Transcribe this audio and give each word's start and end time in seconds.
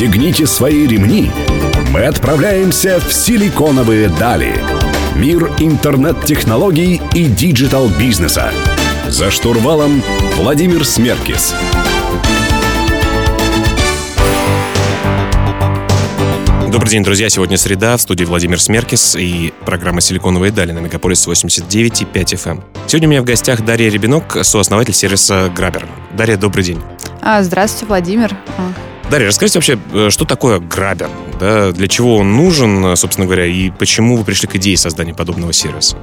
Пристегните 0.00 0.46
свои 0.46 0.86
ремни. 0.86 1.30
Мы 1.90 2.06
отправляемся 2.06 3.00
в 3.00 3.12
силиконовые 3.12 4.08
дали. 4.08 4.54
Мир 5.14 5.52
интернет-технологий 5.58 7.02
и 7.12 7.26
digital 7.26 7.84
бизнеса. 7.84 8.50
За 9.08 9.30
штурвалом 9.30 10.02
Владимир 10.36 10.86
Смеркис. 10.86 11.54
Добрый 16.72 16.88
день, 16.88 17.02
друзья. 17.02 17.28
Сегодня 17.28 17.58
среда. 17.58 17.98
В 17.98 18.00
студии 18.00 18.24
Владимир 18.24 18.58
Смеркис 18.58 19.16
и 19.16 19.52
программа 19.66 20.00
«Силиконовые 20.00 20.50
дали» 20.50 20.72
на 20.72 20.78
Мегаполис 20.78 21.26
89 21.26 22.00
и 22.00 22.04
5 22.06 22.32
FM. 22.32 22.50
Эм. 22.52 22.64
Сегодня 22.86 23.06
у 23.06 23.10
меня 23.10 23.20
в 23.20 23.26
гостях 23.26 23.62
Дарья 23.66 23.90
Ребенок, 23.90 24.38
сооснователь 24.46 24.94
сервиса 24.94 25.52
Grabr. 25.54 25.86
Дарья, 26.16 26.38
добрый 26.38 26.64
день. 26.64 26.80
А, 27.20 27.42
здравствуйте, 27.42 27.84
Владимир. 27.84 28.34
Дарья, 29.10 29.26
расскажите 29.26 29.58
вообще, 29.58 29.78
э, 29.92 30.10
что 30.10 30.24
такое 30.24 30.60
Грабер? 30.60 31.10
Да, 31.40 31.72
для 31.72 31.88
чего 31.88 32.18
он 32.18 32.36
нужен, 32.36 32.96
собственно 32.96 33.26
говоря, 33.26 33.44
и 33.44 33.70
почему 33.70 34.16
вы 34.16 34.24
пришли 34.24 34.46
к 34.46 34.54
идее 34.54 34.76
создания 34.76 35.14
подобного 35.14 35.52
сервиса? 35.52 35.96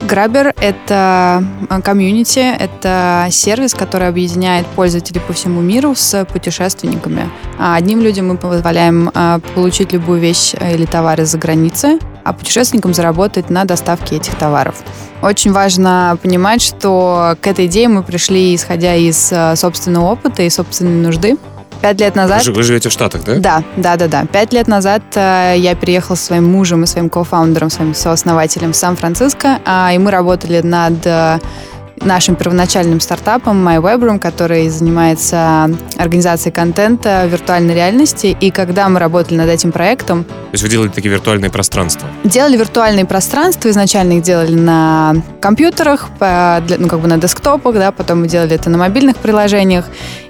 Грабер— 0.00 0.54
это 0.60 1.44
э, 1.68 1.80
комьюнити, 1.82 2.38
это 2.38 3.28
сервис, 3.30 3.74
который 3.74 4.08
объединяет 4.08 4.66
пользователей 4.66 5.20
по 5.20 5.32
всему 5.32 5.60
миру 5.60 5.94
с 5.94 6.24
путешественниками. 6.26 7.28
А 7.58 7.76
одним 7.76 8.00
людям 8.00 8.28
мы 8.28 8.36
позволяем 8.36 9.10
э, 9.14 9.40
получить 9.54 9.92
любую 9.92 10.20
вещь 10.20 10.54
или 10.54 10.84
товар 10.84 11.20
из-за 11.20 11.38
границы, 11.38 11.98
а 12.22 12.32
путешественникам 12.32 12.92
заработать 12.92 13.50
на 13.50 13.64
доставке 13.64 14.16
этих 14.16 14.34
товаров. 14.36 14.76
Очень 15.22 15.52
важно 15.52 16.18
понимать, 16.22 16.60
что 16.60 17.36
к 17.40 17.46
этой 17.46 17.66
идее 17.66 17.88
мы 17.88 18.02
пришли, 18.02 18.54
исходя 18.54 18.94
из 18.94 19.30
э, 19.32 19.56
собственного 19.56 20.12
опыта 20.12 20.42
и 20.42 20.50
собственной 20.50 21.02
нужды. 21.02 21.36
Пять 21.84 22.00
лет 22.00 22.14
назад... 22.14 22.46
Вы, 22.46 22.52
вы 22.54 22.62
живете 22.62 22.88
в 22.88 22.92
Штатах, 22.92 23.24
да? 23.24 23.34
Да, 23.36 23.62
да, 23.76 23.96
да, 23.96 24.08
да. 24.08 24.24
Пять 24.24 24.54
лет 24.54 24.68
назад 24.68 25.02
э, 25.16 25.56
я 25.58 25.74
переехала 25.74 26.16
со 26.16 26.24
своим 26.24 26.50
мужем 26.50 26.84
и 26.84 26.86
своим 26.86 27.10
кофаундером, 27.10 27.68
своим 27.68 27.92
сооснователем 27.92 28.72
в 28.72 28.76
Сан-Франциско, 28.76 29.58
э, 29.66 29.94
и 29.94 29.98
мы 29.98 30.10
работали 30.10 30.62
над 30.62 31.06
э, 31.06 31.40
нашим 32.00 32.36
первоначальным 32.36 33.00
стартапом 33.00 33.68
MyWebroom, 33.68 34.18
который 34.18 34.70
занимается 34.70 35.70
организацией 35.98 36.54
контента 36.54 37.24
в 37.26 37.32
виртуальной 37.32 37.74
реальности. 37.74 38.34
И 38.40 38.50
когда 38.50 38.88
мы 38.88 38.98
работали 38.98 39.36
над 39.36 39.50
этим 39.50 39.70
проектом... 39.70 40.24
То 40.24 40.30
есть 40.52 40.62
вы 40.62 40.70
делали 40.70 40.88
такие 40.88 41.10
виртуальные 41.10 41.50
пространства? 41.50 42.08
Делали 42.24 42.56
виртуальные 42.56 43.04
пространства. 43.04 43.68
Изначально 43.68 44.14
их 44.14 44.22
делали 44.22 44.54
на 44.54 45.16
компьютерах, 45.40 46.08
ну, 46.18 46.88
как 46.88 47.00
бы 47.00 47.08
на 47.08 47.18
десктопах, 47.18 47.74
да, 47.74 47.92
потом 47.92 48.20
мы 48.20 48.28
делали 48.28 48.54
это 48.54 48.70
на 48.70 48.78
мобильных 48.78 49.16
приложениях. 49.16 49.84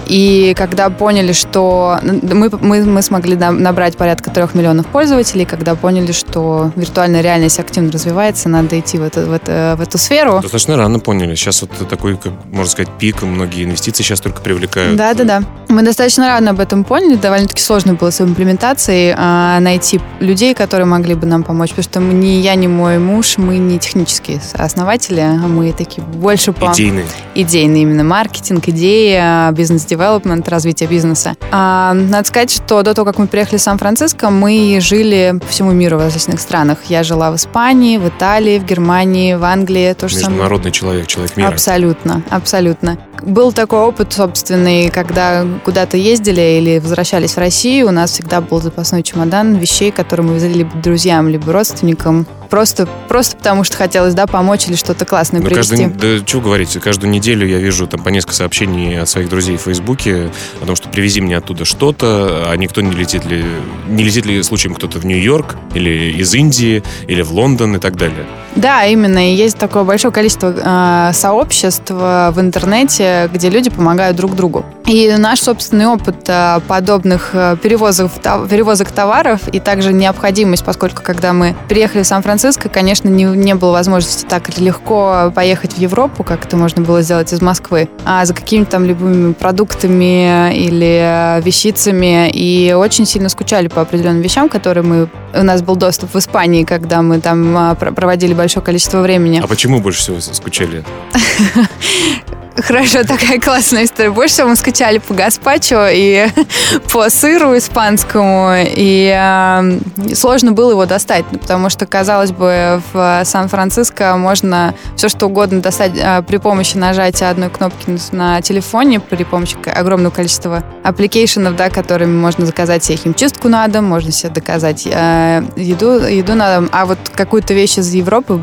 И 0.07 0.55
когда 0.57 0.91
поняли, 0.91 1.33
что 1.33 1.99
мы, 2.03 2.51
мы, 2.61 2.85
мы 2.85 3.03
смогли 3.03 3.37
набрать 3.37 3.97
порядка 3.97 4.31
трех 4.31 4.55
миллионов 4.55 4.87
пользователей, 4.87 5.45
когда 5.45 5.75
поняли, 5.75 6.13
что 6.13 6.73
виртуальная 6.77 7.21
реальность 7.21 7.59
активно 7.59 7.91
развивается, 7.91 8.49
надо 8.49 8.79
идти 8.79 8.99
в, 8.99 9.03
это, 9.03 9.23
в, 9.27 9.33
это, 9.33 9.75
в 9.79 9.81
эту 9.81 9.99
сферу. 9.99 10.41
Достаточно 10.43 10.77
рано 10.77 10.99
поняли. 10.99 11.35
Сейчас 11.35 11.63
вот 11.63 11.71
такой, 11.89 12.17
как, 12.17 12.33
можно 12.51 12.71
сказать, 12.71 12.91
пик, 12.99 13.23
многие 13.23 13.65
инвестиции 13.65 14.03
сейчас 14.03 14.21
только 14.21 14.41
привлекают. 14.41 14.97
Да, 14.97 15.15
да, 15.15 15.25
да. 15.25 15.43
Мы 15.69 15.83
достаточно 15.83 16.29
рано 16.29 16.51
об 16.51 16.61
этом 16.61 16.85
поняли. 16.85 17.17
Довольно-таки 17.17 17.63
сложно 17.63 17.95
было 17.95 18.11
с 18.11 18.21
имплементацией 18.21 19.15
а, 19.17 19.59
найти 19.61 20.01
людей, 20.21 20.55
которые 20.55 20.87
могли 20.87 21.15
бы 21.15 21.27
нам 21.27 21.43
помочь, 21.43 21.71
потому 21.71 21.85
что 21.85 22.01
ни 22.01 22.41
я, 22.41 22.55
ни 22.55 22.67
мой 22.67 22.99
муж, 22.99 23.39
мы 23.39 23.59
не 23.59 23.79
технические 23.79 24.41
основатели, 24.55 25.21
а 25.21 25.47
мы 25.47 25.73
такие 25.73 26.03
больше 26.07 26.53
по... 26.53 26.73
Идейные. 26.73 27.07
Идейные 27.35 27.83
именно. 27.83 28.05
Маркетинг, 28.05 28.69
идеи, 28.69 29.19
а, 29.21 29.51
бизнес 29.53 29.85
development, 29.95 30.49
развитие 30.49 30.89
бизнеса. 30.89 31.35
А, 31.51 31.95
надо 31.95 32.27
сказать, 32.27 32.51
что 32.51 32.83
до 32.83 32.95
того, 32.95 33.07
как 33.07 33.19
мы 33.19 33.27
приехали 33.27 33.59
в 33.59 33.63
Сан-Франциско, 33.63 34.31
мы 34.31 34.79
жили 34.81 35.35
по 35.41 35.47
всему 35.47 35.73
миру 35.73 35.97
в 35.97 36.01
различных 36.01 36.41
странах. 36.41 36.79
Я 36.89 37.03
жила 37.03 37.31
в 37.31 37.37
Испании, 37.37 37.99
в 37.99 38.09
Италии, 38.09 38.59
в 38.59 38.65
Германии, 38.65 39.35
в 39.35 39.45
Англии. 39.45 39.93
То 39.95 40.09
же 40.09 40.17
Международный 40.17 40.73
самое. 40.73 40.73
человек, 40.73 41.07
человек 41.07 41.37
мира. 41.37 41.49
Абсолютно, 41.49 42.23
абсолютно. 42.31 42.99
Был 43.23 43.53
такой 43.53 43.81
опыт 43.81 44.13
собственный, 44.13 44.91
когда 44.91 45.47
куда-то 45.65 45.97
ездили 45.97 46.59
или 46.59 46.79
возвращались 46.79 47.33
в 47.33 47.39
Россию, 47.39 47.89
у 47.89 47.91
нас 47.91 48.11
всегда 48.11 48.41
был 48.41 48.61
запасной 48.61 49.03
чемодан 49.03 49.55
вещей, 49.55 49.91
которые 49.91 50.27
мы 50.27 50.35
везли 50.35 50.53
либо 50.53 50.77
друзьям, 50.77 51.29
либо 51.29 51.53
родственникам. 51.53 52.27
Просто, 52.55 52.87
просто 53.09 53.37
потому 53.37 53.65
что 53.65 53.77
хотелось, 53.77 54.15
да, 54.15 54.29
помочь 54.29 54.69
или 54.69 54.77
что-то 54.77 55.05
классное 55.05 55.41
Но 55.41 55.49
ну, 55.49 55.51
привезти. 55.53 55.77
Каждый, 55.77 56.21
да, 56.21 56.25
что 56.25 56.41
говорить, 56.41 56.73
каждую 56.81 57.11
неделю 57.11 57.49
я 57.49 57.59
вижу 57.59 57.89
там 57.89 58.01
по 58.01 58.11
несколько 58.11 58.37
сообщений 58.37 58.97
от 59.01 59.09
своих 59.09 59.29
друзей 59.29 59.57
в 59.57 59.63
Фейсбуке 59.63 60.31
о 60.63 60.65
том, 60.65 60.77
что 60.77 60.89
привези 60.89 61.21
мне 61.21 61.37
оттуда 61.37 61.65
что-то, 61.65 62.45
а 62.49 62.57
никто 62.57 62.81
не 62.81 62.93
летит 62.93 63.25
ли, 63.25 63.45
не 63.89 64.05
летит 64.05 64.25
ли 64.25 64.41
случаем 64.45 64.77
кто-то 64.77 65.01
в 65.01 65.05
Нью-Йорк 65.05 65.57
или 65.75 66.13
из 66.17 66.33
Индии 66.33 66.85
или 67.09 67.23
в 67.23 67.33
Лондон 67.33 67.75
и 67.75 67.81
так 67.81 67.97
далее. 67.97 68.25
Да, 68.55 68.85
именно. 68.85 69.33
И 69.33 69.35
есть 69.35 69.59
такое 69.59 69.83
большое 69.83 70.15
количество 70.15 70.55
э, 70.57 71.13
сообществ 71.13 71.91
в 71.91 72.35
интернете, 72.37 73.29
где 73.35 73.51
люди 73.51 73.69
помогают 73.69 74.17
друг 74.17 74.37
другу. 74.37 74.65
И 74.87 75.13
наш 75.19 75.41
собственный 75.41 75.87
опыт 75.87 76.29
э, 76.29 76.61
подобных 76.69 77.31
э, 77.33 77.57
перевозок, 77.61 78.13
перевозок 78.49 78.93
товаров 78.93 79.41
и 79.51 79.59
также 79.59 79.93
необходимость, 79.93 80.65
поскольку 80.65 81.03
когда 81.03 81.33
мы 81.33 81.57
приехали 81.69 82.05
в 82.05 82.07
Сан-Франциско, 82.07 82.44
конечно, 82.53 83.09
не, 83.09 83.25
не 83.25 83.55
было 83.55 83.73
возможности 83.73 84.27
так 84.27 84.57
легко 84.59 85.33
поехать 85.35 85.75
в 85.75 85.79
Европу, 85.79 86.23
как 86.25 86.45
это 86.47 86.57
можно 86.57 86.83
было 86.83 87.03
сделать 87.03 87.33
из 87.33 87.41
Москвы, 87.41 87.89
а 88.05 88.25
за 88.25 88.35
какими-то 88.35 88.73
там 88.73 88.85
любыми 88.85 89.33
продуктами 89.33 90.55
или 90.55 91.41
вещицами. 91.43 92.31
И 92.31 92.73
очень 92.73 93.07
сильно 93.07 93.29
скучали 93.29 93.69
по 93.69 93.81
определенным 93.81 94.23
вещам, 94.23 94.49
которые 94.49 94.85
мы... 94.85 95.09
У 95.35 95.43
нас 95.43 95.63
был 95.63 95.77
доступ 95.77 96.15
в 96.15 96.19
Испании, 96.19 96.65
когда 96.65 97.03
мы 97.03 97.21
там 97.21 97.77
проводили 97.77 98.35
большое 98.35 98.65
количество 98.65 99.01
времени. 99.01 99.41
А 99.43 99.47
почему 99.47 99.81
больше 99.81 100.01
всего 100.01 100.21
скучали? 100.21 100.85
Хорошо, 102.57 103.03
такая 103.03 103.41
классная 103.41 103.85
история. 103.85 104.11
Больше 104.11 104.35
всего 104.35 104.49
мы 104.49 104.57
скучали 104.57 104.99
по 104.99 105.13
гаспачо 105.13 105.89
и 105.91 106.29
по 106.93 107.11
сыру 107.11 107.57
испанскому, 107.59 108.55
и 108.57 109.13
э, 109.13 110.15
сложно 110.15 110.53
было 110.53 110.71
его 110.71 110.87
достать, 110.87 111.25
потому 111.27 111.69
что, 111.69 111.85
казалось 111.87 112.31
бы, 112.31 112.81
в 112.93 113.23
Сан-Франциско 113.25 114.17
можно 114.17 114.73
все 114.95 115.09
что 115.09 115.27
угодно 115.27 115.63
достать 115.63 115.93
э, 115.97 116.23
при 116.23 116.37
помощи 116.37 116.77
нажатия 116.77 117.29
одной 117.29 117.51
кнопки 117.51 117.99
на, 118.13 118.41
телефоне, 118.41 119.01
при 119.01 119.25
помощи 119.25 119.57
огромного 119.69 120.13
количества 120.13 120.63
application 120.85 121.41
ов, 121.41 121.57
да, 121.57 121.71
которыми 121.71 122.17
можно 122.17 122.47
заказать 122.47 122.85
себе 122.85 122.99
химчистку 122.99 123.49
на 123.49 123.67
дом, 123.67 123.85
можно 123.85 124.13
себе 124.13 124.31
заказать 124.31 124.87
э, 124.87 125.43
еду, 125.57 126.07
еду 126.07 126.35
на 126.35 126.55
дом, 126.55 126.69
а 126.71 126.87
вот 126.87 126.99
какую-то 127.17 127.53
вещь 127.53 127.79
из 127.79 127.93
Европы 127.93 128.41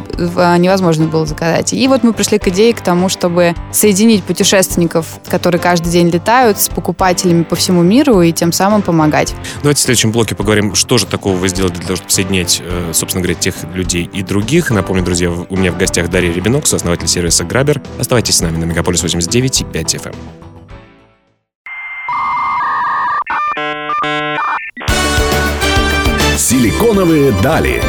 невозможно 0.57 1.05
было 1.05 1.25
заказать. 1.25 1.71
И 1.71 1.88
вот 1.88 2.03
мы 2.03 2.11
пришли 2.11 2.39
к 2.39 2.50
идее, 2.50 2.73
к 2.73 2.81
тому, 2.81 3.07
чтобы 3.07 3.55
соединить 3.71 4.00
соединить 4.01 4.23
путешественников, 4.23 5.06
которые 5.29 5.62
каждый 5.62 5.91
день 5.91 6.09
летают, 6.09 6.59
с 6.59 6.69
покупателями 6.69 7.44
по 7.44 7.56
всему 7.56 7.84
миру 7.84 8.22
и 8.22 8.31
тем 8.31 8.51
самым 8.51 8.81
помогать. 8.81 9.35
Давайте 9.62 9.79
в 9.79 9.84
следующем 9.84 10.12
блоке 10.12 10.34
поговорим, 10.34 10.73
что 10.73 10.97
же 10.97 11.06
такого 11.06 11.35
вы 11.35 11.50
сделали 11.50 11.73
для 11.73 11.84
того, 11.84 11.95
чтобы 11.97 12.09
соединять, 12.09 12.63
э, 12.66 12.91
собственно 12.94 13.22
говоря, 13.22 13.39
тех 13.39 13.53
людей 13.75 14.09
и 14.12 14.23
других. 14.23 14.72
Напомню, 14.72 15.03
друзья, 15.03 15.29
у 15.29 15.56
меня 15.56 15.72
в 15.72 15.78
гостях 15.78 16.09
Дарья 16.09 16.34
Ребенок, 16.34 16.66
сооснователь 16.66 17.07
сервиса 17.07 17.44
Грабер. 17.44 17.79
Оставайтесь 18.00 18.38
с 18.38 18.41
нами 18.41 18.57
на 18.57 18.66
Мегаполис 18.66 19.03
89 19.03 19.62
и 19.62 19.66
5 19.66 19.95
FM. 19.95 20.16
Силиконовые 26.38 27.33
дали. 27.44 27.83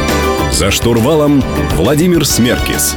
За 0.51 0.69
штурвалом 0.69 1.43
Владимир 1.75 2.23
Смеркис. 2.23 2.95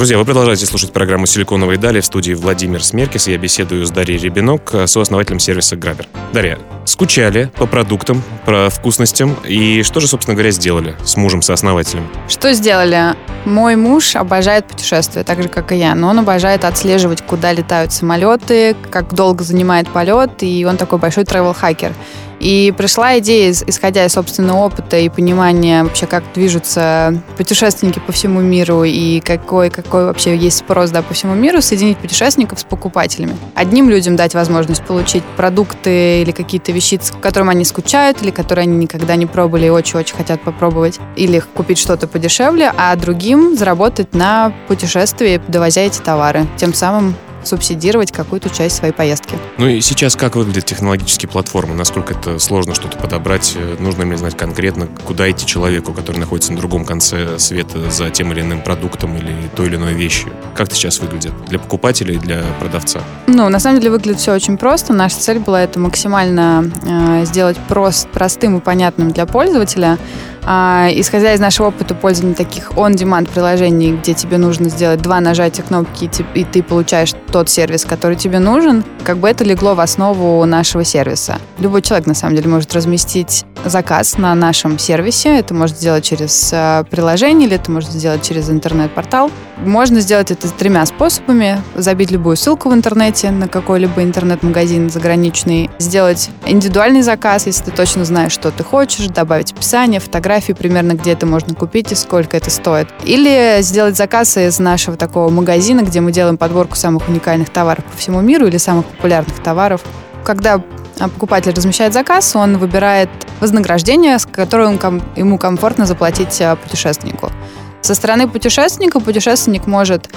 Друзья, 0.00 0.16
вы 0.16 0.24
продолжаете 0.24 0.64
слушать 0.64 0.94
программу 0.94 1.26
«Силиконовые 1.26 1.78
дали» 1.78 2.00
в 2.00 2.06
студии 2.06 2.32
Владимир 2.32 2.82
Смеркис. 2.82 3.28
Я 3.28 3.36
беседую 3.36 3.84
с 3.84 3.90
Дарьей 3.90 4.18
Ребенок, 4.18 4.72
сооснователем 4.86 5.38
сервиса 5.38 5.76
Грабер. 5.76 6.06
Дарья, 6.32 6.58
скучали 6.90 7.50
по 7.56 7.66
продуктам, 7.66 8.22
по 8.44 8.68
вкусностям. 8.68 9.36
И 9.46 9.82
что 9.82 10.00
же, 10.00 10.08
собственно 10.08 10.34
говоря, 10.34 10.50
сделали 10.50 10.96
с 11.04 11.16
мужем-сооснователем? 11.16 12.06
Что 12.28 12.52
сделали? 12.52 13.14
Мой 13.44 13.76
муж 13.76 14.16
обожает 14.16 14.66
путешествия, 14.66 15.22
так 15.22 15.42
же, 15.42 15.48
как 15.48 15.72
и 15.72 15.76
я. 15.76 15.94
Но 15.94 16.08
он 16.08 16.18
обожает 16.18 16.64
отслеживать, 16.64 17.22
куда 17.22 17.52
летают 17.52 17.92
самолеты, 17.92 18.76
как 18.90 19.14
долго 19.14 19.44
занимает 19.44 19.88
полет. 19.88 20.42
И 20.42 20.66
он 20.68 20.76
такой 20.76 20.98
большой 20.98 21.24
travel-хакер. 21.24 21.92
И 22.40 22.72
пришла 22.76 23.18
идея, 23.18 23.52
исходя 23.52 24.06
из 24.06 24.12
собственного 24.14 24.64
опыта 24.64 24.96
и 24.96 25.10
понимания 25.10 25.84
вообще, 25.84 26.06
как 26.06 26.24
движутся 26.34 27.22
путешественники 27.36 28.00
по 28.04 28.12
всему 28.12 28.40
миру 28.40 28.82
и 28.82 29.20
какой, 29.20 29.68
какой 29.68 30.06
вообще 30.06 30.34
есть 30.36 30.56
спрос 30.56 30.88
да, 30.90 31.02
по 31.02 31.12
всему 31.12 31.34
миру, 31.34 31.60
соединить 31.60 31.98
путешественников 31.98 32.60
с 32.60 32.64
покупателями. 32.64 33.36
Одним 33.54 33.90
людям 33.90 34.16
дать 34.16 34.32
возможность 34.34 34.82
получить 34.84 35.22
продукты 35.36 36.22
или 36.22 36.30
какие-то 36.30 36.72
вещицы, 36.80 37.12
к 37.12 37.20
которым 37.20 37.50
они 37.50 37.64
скучают, 37.64 38.22
или 38.22 38.30
которые 38.30 38.62
они 38.62 38.76
никогда 38.76 39.14
не 39.16 39.26
пробовали 39.26 39.66
и 39.66 39.68
очень-очень 39.68 40.16
хотят 40.16 40.40
попробовать, 40.40 40.98
или 41.14 41.40
купить 41.54 41.78
что-то 41.78 42.08
подешевле, 42.08 42.72
а 42.76 42.96
другим 42.96 43.54
заработать 43.54 44.14
на 44.14 44.52
путешествии, 44.66 45.40
довозя 45.46 45.82
эти 45.82 46.00
товары, 46.00 46.46
тем 46.56 46.72
самым 46.72 47.14
субсидировать 47.44 48.12
какую-то 48.12 48.50
часть 48.50 48.76
своей 48.76 48.92
поездки. 48.92 49.36
Ну 49.58 49.66
и 49.66 49.80
сейчас 49.80 50.16
как 50.16 50.36
выглядят 50.36 50.64
технологические 50.66 51.28
платформы? 51.28 51.74
Насколько 51.74 52.14
это 52.14 52.38
сложно 52.38 52.74
что-то 52.74 52.98
подобрать? 52.98 53.56
Нужно 53.78 54.02
ли 54.02 54.16
знать 54.16 54.36
конкретно, 54.36 54.88
куда 55.04 55.30
идти 55.30 55.46
человеку, 55.46 55.92
который 55.92 56.18
находится 56.18 56.52
на 56.52 56.58
другом 56.58 56.84
конце 56.84 57.38
света 57.38 57.90
за 57.90 58.10
тем 58.10 58.32
или 58.32 58.40
иным 58.40 58.62
продуктом 58.62 59.16
или 59.16 59.34
той 59.56 59.66
или 59.66 59.76
иной 59.76 59.94
вещью? 59.94 60.32
Как 60.54 60.68
это 60.68 60.76
сейчас 60.76 61.00
выглядит 61.00 61.32
для 61.48 61.58
покупателя 61.58 62.14
и 62.14 62.18
для 62.18 62.42
продавца? 62.58 63.00
Ну, 63.26 63.48
на 63.48 63.58
самом 63.60 63.80
деле 63.80 63.90
выглядит 63.90 64.20
все 64.20 64.32
очень 64.32 64.56
просто. 64.58 64.92
Наша 64.92 65.16
цель 65.18 65.38
была 65.38 65.62
это 65.62 65.78
максимально 65.78 66.70
э, 66.82 67.24
сделать 67.24 67.56
прост, 67.68 68.08
простым 68.08 68.58
и 68.58 68.60
понятным 68.60 69.10
для 69.10 69.26
пользователя. 69.26 69.98
А, 70.44 70.88
исходя 70.92 71.34
из 71.34 71.40
нашего 71.40 71.68
опыта 71.68 71.94
пользования 71.94 72.34
таких 72.34 72.72
on-demand 72.72 73.28
приложений, 73.32 73.98
где 74.02 74.14
тебе 74.14 74.38
нужно 74.38 74.68
сделать 74.68 75.02
два 75.02 75.20
нажатия 75.20 75.62
кнопки, 75.62 76.10
и 76.34 76.44
ты 76.44 76.62
получаешь 76.62 77.12
тот 77.30 77.48
сервис, 77.48 77.84
который 77.84 78.16
тебе 78.16 78.38
нужен, 78.38 78.84
как 79.04 79.18
бы 79.18 79.28
это 79.28 79.44
легло 79.44 79.74
в 79.74 79.80
основу 79.80 80.44
нашего 80.44 80.84
сервиса. 80.84 81.38
Любой 81.58 81.82
человек, 81.82 82.06
на 82.06 82.14
самом 82.14 82.36
деле, 82.36 82.48
может 82.48 82.74
разместить 82.74 83.44
заказ 83.64 84.18
на 84.18 84.34
нашем 84.34 84.78
сервисе. 84.78 85.38
Это 85.38 85.54
может 85.54 85.76
сделать 85.76 86.04
через 86.04 86.50
э, 86.52 86.84
приложение 86.90 87.46
или 87.46 87.56
это 87.56 87.70
может 87.70 87.90
сделать 87.90 88.22
через 88.22 88.50
интернет-портал. 88.50 89.30
Можно 89.58 90.00
сделать 90.00 90.30
это 90.30 90.48
тремя 90.50 90.86
способами. 90.86 91.62
Забить 91.74 92.10
любую 92.10 92.36
ссылку 92.36 92.70
в 92.70 92.74
интернете 92.74 93.30
на 93.30 93.48
какой-либо 93.48 94.02
интернет-магазин 94.02 94.90
заграничный. 94.90 95.70
Сделать 95.78 96.30
индивидуальный 96.46 97.02
заказ, 97.02 97.46
если 97.46 97.64
ты 97.64 97.70
точно 97.70 98.04
знаешь, 98.04 98.32
что 98.32 98.50
ты 98.50 98.64
хочешь. 98.64 99.06
Добавить 99.08 99.52
описание, 99.52 100.00
фотографии 100.00 100.52
примерно, 100.52 100.92
где 100.92 101.12
это 101.12 101.26
можно 101.26 101.54
купить 101.54 101.92
и 101.92 101.94
сколько 101.94 102.36
это 102.36 102.50
стоит. 102.50 102.88
Или 103.04 103.58
сделать 103.60 103.96
заказ 103.96 104.36
из 104.36 104.58
нашего 104.58 104.96
такого 104.96 105.28
магазина, 105.30 105.82
где 105.82 106.00
мы 106.00 106.12
делаем 106.12 106.38
подборку 106.38 106.76
самых 106.76 107.08
уникальных 107.08 107.50
товаров 107.50 107.84
по 107.84 107.96
всему 107.96 108.20
миру 108.20 108.46
или 108.46 108.56
самых 108.56 108.86
популярных 108.86 109.42
товаров. 109.42 109.82
Когда 110.24 110.62
а 111.00 111.08
покупатель 111.08 111.52
размещает 111.54 111.94
заказ, 111.94 112.36
он 112.36 112.58
выбирает 112.58 113.08
вознаграждение, 113.40 114.18
с 114.18 114.26
которым 114.26 114.78
ему 115.16 115.38
комфортно 115.38 115.86
заплатить 115.86 116.38
а, 116.42 116.56
путешественнику. 116.56 117.32
Со 117.80 117.94
стороны 117.94 118.28
путешественника 118.28 119.00
путешественник 119.00 119.66
может 119.66 120.10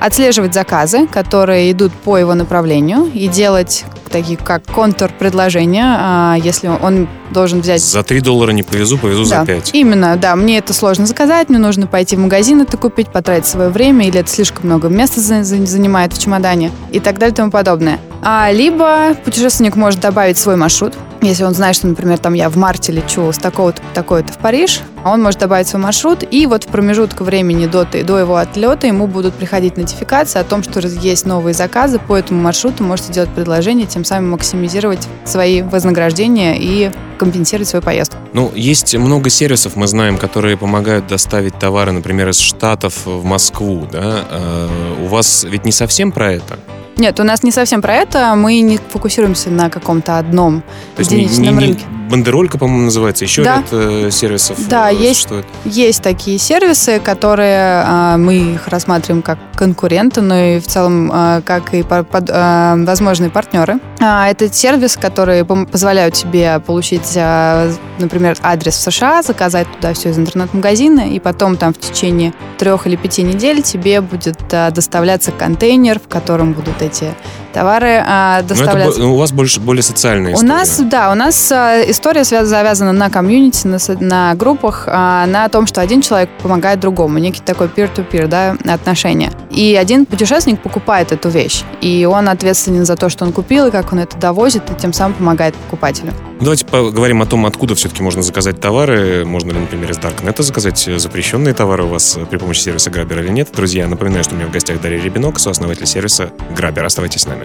отслеживать 0.00 0.54
заказы, 0.54 1.06
которые 1.06 1.70
идут 1.70 1.92
по 1.92 2.16
его 2.16 2.34
направлению, 2.34 3.10
и 3.12 3.28
делать 3.28 3.84
такие 4.10 4.36
как 4.36 4.64
контур-предложения, 4.64 5.96
а, 5.98 6.36
если 6.42 6.68
он 6.68 7.08
должен 7.30 7.60
взять... 7.60 7.80
За 7.80 8.02
3 8.02 8.20
доллара 8.20 8.50
не 8.50 8.62
повезу, 8.62 8.98
повезу 8.98 9.24
да, 9.24 9.40
за 9.40 9.46
5. 9.46 9.70
Именно, 9.72 10.16
да. 10.16 10.34
Мне 10.36 10.58
это 10.58 10.74
сложно 10.74 11.06
заказать, 11.06 11.48
мне 11.48 11.58
нужно 11.58 11.86
пойти 11.86 12.16
в 12.16 12.18
магазин 12.18 12.60
это 12.60 12.76
купить, 12.76 13.08
потратить 13.08 13.46
свое 13.46 13.68
время, 13.68 14.08
или 14.08 14.18
это 14.18 14.28
слишком 14.28 14.66
много 14.66 14.88
места 14.88 15.20
занимает 15.20 16.12
в 16.12 16.20
чемодане 16.20 16.72
и 16.90 16.98
так 16.98 17.18
далее 17.18 17.32
и 17.32 17.36
тому 17.36 17.50
подобное. 17.50 18.00
А, 18.22 18.50
либо 18.50 19.14
путешественник 19.24 19.76
может 19.76 20.00
добавить 20.00 20.38
свой 20.38 20.56
маршрут. 20.56 20.94
Если 21.22 21.44
он 21.44 21.54
знает, 21.54 21.76
что, 21.76 21.86
например, 21.86 22.18
там 22.18 22.32
я 22.32 22.48
в 22.48 22.56
марте 22.56 22.92
лечу 22.92 23.30
с 23.30 23.36
такого-то 23.36 23.82
такое-то 23.92 24.32
в 24.32 24.38
Париж, 24.38 24.80
он 25.04 25.22
может 25.22 25.40
добавить 25.40 25.68
свой 25.68 25.82
маршрут, 25.82 26.24
и 26.30 26.46
вот 26.46 26.64
в 26.64 26.68
промежутке 26.68 27.24
времени 27.24 27.66
до, 27.66 27.84
до 27.84 28.18
его 28.18 28.36
отлета 28.36 28.86
ему 28.86 29.06
будут 29.06 29.34
приходить 29.34 29.76
нотификации 29.76 30.38
о 30.38 30.44
том, 30.44 30.62
что 30.62 30.80
есть 30.80 31.26
новые 31.26 31.52
заказы 31.52 31.98
по 31.98 32.16
этому 32.16 32.40
маршруту, 32.40 32.84
можете 32.84 33.12
делать 33.12 33.30
предложение, 33.30 33.86
тем 33.86 34.04
самым 34.04 34.30
максимизировать 34.30 35.06
свои 35.24 35.62
вознаграждения 35.62 36.56
и 36.58 36.90
компенсировать 37.18 37.68
свою 37.68 37.82
поездку. 37.82 38.16
Ну, 38.32 38.50
есть 38.54 38.94
много 38.96 39.28
сервисов, 39.28 39.76
мы 39.76 39.86
знаем, 39.86 40.16
которые 40.16 40.56
помогают 40.56 41.06
доставить 41.06 41.58
товары, 41.58 41.92
например, 41.92 42.30
из 42.30 42.38
Штатов 42.38 43.04
в 43.04 43.24
Москву, 43.24 43.86
да? 43.92 44.24
Э, 44.30 44.68
у 45.02 45.06
вас 45.06 45.44
ведь 45.44 45.66
не 45.66 45.72
совсем 45.72 46.12
про 46.12 46.32
это? 46.32 46.58
Нет, 47.00 47.18
у 47.18 47.24
нас 47.24 47.42
не 47.42 47.50
совсем 47.50 47.80
про 47.80 47.94
это. 47.94 48.34
Мы 48.34 48.60
не 48.60 48.76
фокусируемся 48.76 49.48
на 49.48 49.70
каком-то 49.70 50.18
одном 50.18 50.62
То 50.96 51.02
денежном 51.02 51.42
не, 51.42 51.50
не, 51.50 51.66
рынке. 51.66 51.84
Бандеролька, 52.10 52.58
по-моему, 52.58 52.84
называется. 52.84 53.24
Еще 53.24 53.44
да. 53.44 53.56
ряд 53.56 53.66
э, 53.70 54.10
сервисов. 54.10 54.58
Да, 54.68 54.90
э, 54.90 54.96
есть, 54.96 55.28
есть 55.64 56.02
такие 56.02 56.38
сервисы, 56.38 56.98
которые 56.98 57.84
э, 57.86 58.16
мы 58.16 58.54
их 58.54 58.68
рассматриваем 58.68 59.22
как 59.22 59.38
конкуренты, 59.56 60.20
но 60.20 60.36
и 60.36 60.58
в 60.58 60.66
целом 60.66 61.10
э, 61.12 61.42
как 61.44 61.72
и 61.72 61.82
по, 61.82 62.02
под, 62.02 62.28
э, 62.28 62.84
возможные 62.84 63.30
партнеры. 63.30 63.78
Э, 64.00 64.24
это 64.28 64.52
сервис, 64.52 64.96
который 64.96 65.44
позволяют 65.44 66.14
тебе 66.14 66.58
получить, 66.60 67.12
э, 67.14 67.72
например, 67.98 68.36
адрес 68.42 68.74
в 68.74 68.90
США, 68.90 69.22
заказать 69.22 69.68
туда 69.76 69.94
все 69.94 70.10
из 70.10 70.18
интернет-магазина, 70.18 71.12
и 71.12 71.20
потом 71.20 71.56
там 71.56 71.72
в 71.72 71.78
течение 71.78 72.34
трех 72.58 72.86
или 72.86 72.96
пяти 72.96 73.22
недель 73.22 73.62
тебе 73.62 74.00
будет 74.00 74.40
э, 74.50 74.70
доставляться 74.72 75.30
контейнер, 75.30 76.00
в 76.00 76.08
котором 76.08 76.54
будут 76.54 76.82
эти 76.82 77.14
товары 77.52 78.02
э, 78.06 78.42
доставляться. 78.42 79.00
это, 79.00 79.08
у 79.08 79.16
вас 79.16 79.32
больше 79.32 79.60
более 79.60 79.82
социальная 79.82 80.34
история. 80.34 80.52
У 80.52 80.56
нас, 80.56 80.80
да, 80.80 81.12
у 81.12 81.14
нас 81.14 81.52
э, 81.52 81.84
история 81.88 82.24
завязана 82.24 82.92
на 82.92 83.10
комьюнити, 83.10 83.66
на, 83.66 83.78
на 84.00 84.34
группах, 84.34 84.84
э, 84.86 84.90
на 84.90 85.48
том, 85.48 85.66
что 85.66 85.80
один 85.80 86.02
человек 86.02 86.30
помогает 86.42 86.80
другому, 86.80 87.18
некий 87.18 87.40
такой 87.40 87.68
peer-to-peer 87.68 88.26
да, 88.26 88.56
отношения. 88.72 89.32
И 89.50 89.76
один 89.76 90.06
путешественник 90.06 90.62
покупает 90.62 91.12
эту 91.12 91.28
вещь, 91.28 91.62
и 91.80 92.06
он 92.10 92.28
ответственен 92.28 92.84
за 92.84 92.96
то, 92.96 93.08
что 93.08 93.24
он 93.24 93.32
купил, 93.32 93.66
и 93.66 93.70
как 93.70 93.92
он 93.92 93.98
это 93.98 94.16
довозит, 94.16 94.70
и 94.70 94.74
тем 94.74 94.92
самым 94.92 95.14
помогает 95.14 95.54
покупателю. 95.54 96.12
Давайте 96.40 96.64
поговорим 96.64 97.20
о 97.20 97.26
том, 97.26 97.44
откуда 97.44 97.74
все-таки 97.74 98.02
можно 98.02 98.22
заказать 98.22 98.60
товары. 98.60 99.26
Можно 99.26 99.52
ли, 99.52 99.58
например, 99.58 99.90
из 99.90 99.98
Даркнета 99.98 100.42
заказать 100.42 100.78
запрещенные 100.78 101.52
товары 101.52 101.84
у 101.84 101.88
вас 101.88 102.18
при 102.30 102.38
помощи 102.38 102.60
сервиса 102.60 102.88
Grabber 102.88 103.22
или 103.22 103.28
нет. 103.28 103.50
Друзья, 103.54 103.86
напоминаю, 103.86 104.24
что 104.24 104.34
у 104.34 104.38
меня 104.38 104.46
в 104.46 104.50
гостях 104.50 104.80
Дарья 104.80 105.02
Ребенок, 105.02 105.38
сооснователь 105.38 105.86
сервиса 105.86 106.32
Grabber. 106.56 106.84
Оставайтесь 106.84 107.22
с 107.22 107.26
нами. 107.26 107.39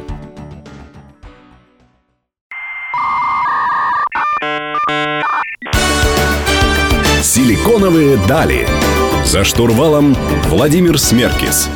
Силиконовые 7.22 8.18
дали. 8.28 8.68
За 9.26 9.44
штурвалом 9.44 10.16
Владимир 10.46 11.00
Смеркис. 11.00 11.68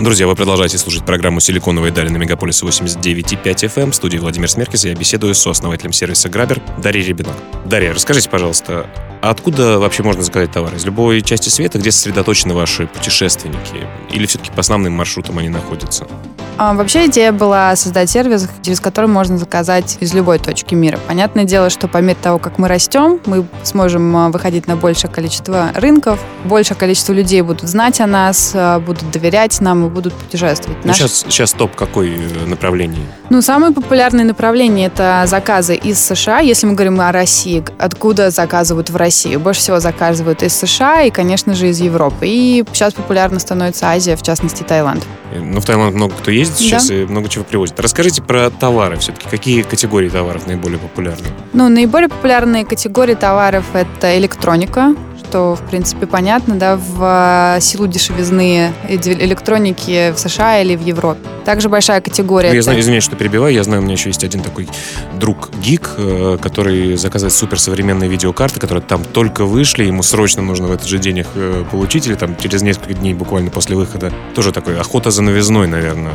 Друзья, 0.00 0.26
вы 0.26 0.34
продолжаете 0.34 0.78
слушать 0.78 1.04
программу 1.04 1.40
«Силиконовые 1.40 1.92
дали» 1.92 2.08
на 2.08 2.16
Мегаполисе 2.16 2.64
89,5 2.64 3.42
FM. 3.42 3.90
В 3.90 3.94
студии 3.94 4.16
Владимир 4.18 4.48
Смеркис. 4.48 4.84
Я 4.84 4.94
беседую 4.94 5.34
с 5.34 5.46
основателем 5.46 5.92
сервиса 5.92 6.28
Грабер 6.28 6.62
Дарьей 6.82 7.06
Ребенок. 7.06 7.34
Дарья, 7.66 7.92
расскажите, 7.92 8.30
пожалуйста, 8.30 8.86
а 9.20 9.30
откуда 9.30 9.78
вообще 9.78 10.02
можно 10.02 10.22
заказать 10.22 10.52
товар? 10.52 10.74
Из 10.74 10.84
любой 10.84 11.20
части 11.22 11.48
света, 11.48 11.78
где 11.78 11.90
сосредоточены 11.90 12.54
ваши 12.54 12.86
путешественники? 12.86 13.86
Или 14.10 14.26
все-таки 14.26 14.50
по 14.50 14.60
основным 14.60 14.94
маршрутам 14.94 15.38
они 15.38 15.48
находятся? 15.48 16.06
А, 16.62 16.74
вообще 16.74 17.06
идея 17.06 17.32
была 17.32 17.74
создать 17.74 18.10
сервис, 18.10 18.46
через 18.60 18.80
который 18.80 19.06
можно 19.06 19.38
заказать 19.38 19.96
из 20.00 20.12
любой 20.12 20.38
точки 20.38 20.74
мира. 20.74 20.98
Понятное 21.08 21.44
дело, 21.44 21.70
что 21.70 21.88
по 21.88 21.96
мере 22.02 22.18
того, 22.20 22.38
как 22.38 22.58
мы 22.58 22.68
растем, 22.68 23.18
мы 23.24 23.46
сможем 23.62 24.14
а, 24.14 24.28
выходить 24.28 24.66
на 24.66 24.76
большее 24.76 25.10
количество 25.10 25.70
рынков, 25.74 26.20
большее 26.44 26.76
количество 26.76 27.14
людей 27.14 27.40
будут 27.40 27.66
знать 27.66 28.02
о 28.02 28.06
нас, 28.06 28.52
а, 28.54 28.78
будут 28.78 29.10
доверять 29.10 29.58
нам 29.62 29.86
и 29.86 29.88
будут 29.88 30.12
путешествовать. 30.12 30.76
Ну, 30.82 30.88
Наш... 30.88 30.98
сейчас, 30.98 31.24
сейчас 31.30 31.52
топ 31.54 31.74
какой 31.74 32.10
э, 32.10 32.46
направлений? 32.46 33.06
Ну, 33.30 33.40
самое 33.40 33.72
популярное 33.72 34.26
направление 34.26 34.88
это 34.88 35.24
заказы 35.26 35.76
из 35.76 35.98
США. 35.98 36.40
Если 36.40 36.66
мы 36.66 36.74
говорим 36.74 37.00
о 37.00 37.10
России, 37.10 37.64
откуда 37.78 38.28
заказывают 38.28 38.90
в 38.90 38.96
Россию? 39.10 39.40
Больше 39.40 39.60
всего 39.60 39.80
заказывают 39.80 40.44
из 40.44 40.54
США 40.54 41.02
и, 41.02 41.10
конечно 41.10 41.54
же, 41.54 41.68
из 41.68 41.80
Европы. 41.80 42.28
И 42.28 42.64
сейчас 42.72 42.94
популярно 42.94 43.40
становится 43.40 43.88
Азия, 43.88 44.14
в 44.14 44.22
частности, 44.22 44.62
Таиланд. 44.62 45.04
Ну, 45.34 45.60
в 45.60 45.64
Таиланд 45.64 45.96
много 45.96 46.14
кто 46.14 46.30
ездит 46.30 46.58
сейчас 46.58 46.86
да. 46.86 46.94
и 46.94 47.04
много 47.06 47.28
чего 47.28 47.42
привозит. 47.42 47.80
Расскажите 47.80 48.22
про 48.22 48.50
товары 48.50 48.98
все-таки. 48.98 49.28
Какие 49.28 49.62
категории 49.62 50.08
товаров 50.08 50.46
наиболее 50.46 50.78
популярны? 50.78 51.26
Ну, 51.52 51.68
наиболее 51.68 52.08
популярные 52.08 52.64
категории 52.64 53.14
товаров 53.14 53.64
это 53.72 54.16
электроника, 54.16 54.94
что, 55.30 55.54
в 55.54 55.62
принципе, 55.62 56.06
понятно, 56.06 56.56
да, 56.56 56.76
в 56.76 57.56
э, 57.56 57.60
силу 57.60 57.86
дешевизны 57.86 58.72
электроники 58.88 60.10
в 60.10 60.18
США 60.18 60.60
или 60.60 60.74
в 60.74 60.84
Европе. 60.84 61.20
Также 61.44 61.68
большая 61.68 62.00
категория. 62.00 62.48
Ну, 62.48 62.54
я 62.54 62.62
знаю, 62.62 62.80
извиняюсь, 62.80 63.04
что 63.04 63.14
перебиваю, 63.14 63.54
я 63.54 63.62
знаю, 63.62 63.80
у 63.80 63.84
меня 63.84 63.94
еще 63.94 64.08
есть 64.08 64.24
один 64.24 64.42
такой 64.42 64.68
друг 65.20 65.50
гик, 65.62 65.90
э, 65.96 66.36
который 66.42 66.96
заказывает 66.96 67.32
суперсовременные 67.32 68.10
видеокарты, 68.10 68.58
которые 68.58 68.82
там 68.82 69.04
только 69.04 69.44
вышли, 69.44 69.84
ему 69.84 70.02
срочно 70.02 70.42
нужно 70.42 70.66
в 70.66 70.72
этот 70.72 70.88
же 70.88 70.98
день 70.98 71.18
их 71.18 71.26
э, 71.36 71.64
получить, 71.70 72.08
или 72.08 72.14
там 72.14 72.36
через 72.36 72.62
несколько 72.62 72.94
дней 72.94 73.14
буквально 73.14 73.50
после 73.50 73.76
выхода. 73.76 74.12
Тоже 74.34 74.50
такой 74.50 74.80
охота 74.80 75.12
за 75.12 75.22
новизной, 75.22 75.68
наверное, 75.68 76.12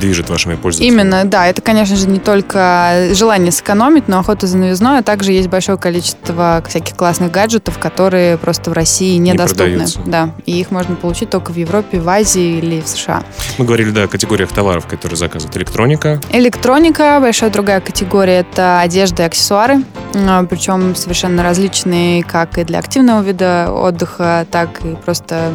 движет 0.00 0.30
вашими 0.30 0.56
пользователями. 0.56 1.00
Именно, 1.00 1.24
да. 1.24 1.46
Это, 1.46 1.62
конечно 1.62 1.94
же, 1.94 2.08
не 2.08 2.18
только 2.18 3.10
желание 3.12 3.52
сэкономить, 3.52 4.08
но 4.08 4.18
охота 4.18 4.46
за 4.46 4.58
новизной, 4.58 4.98
а 4.98 5.02
также 5.02 5.32
есть 5.32 5.48
большое 5.48 5.78
количество 5.78 6.62
всяких 6.68 6.96
классных 6.96 7.30
гаджетов, 7.30 7.78
которые 7.78 8.36
просто 8.48 8.70
в 8.70 8.72
России 8.72 9.18
недоступны. 9.18 9.82
Не 9.82 10.10
да, 10.10 10.30
и 10.46 10.58
их 10.58 10.70
можно 10.70 10.96
получить 10.96 11.28
только 11.28 11.52
в 11.52 11.56
Европе, 11.56 12.00
в 12.00 12.08
Азии 12.08 12.56
или 12.56 12.80
в 12.80 12.88
США. 12.88 13.22
Мы 13.58 13.66
говорили, 13.66 13.90
да, 13.90 14.04
о 14.04 14.08
категориях 14.08 14.50
товаров, 14.50 14.86
которые 14.86 15.18
заказывают. 15.18 15.54
Электроника. 15.58 16.18
Электроника, 16.32 17.18
большая 17.20 17.50
другая 17.50 17.82
категория, 17.82 18.38
это 18.38 18.80
одежда 18.80 19.24
и 19.24 19.26
аксессуары, 19.26 19.82
а, 20.14 20.44
причем 20.44 20.96
совершенно 20.96 21.42
различные 21.42 22.22
как 22.22 22.56
и 22.56 22.64
для 22.64 22.78
активного 22.78 23.20
вида 23.20 23.70
отдыха, 23.70 24.46
так 24.50 24.82
и 24.82 24.94
просто 24.94 25.52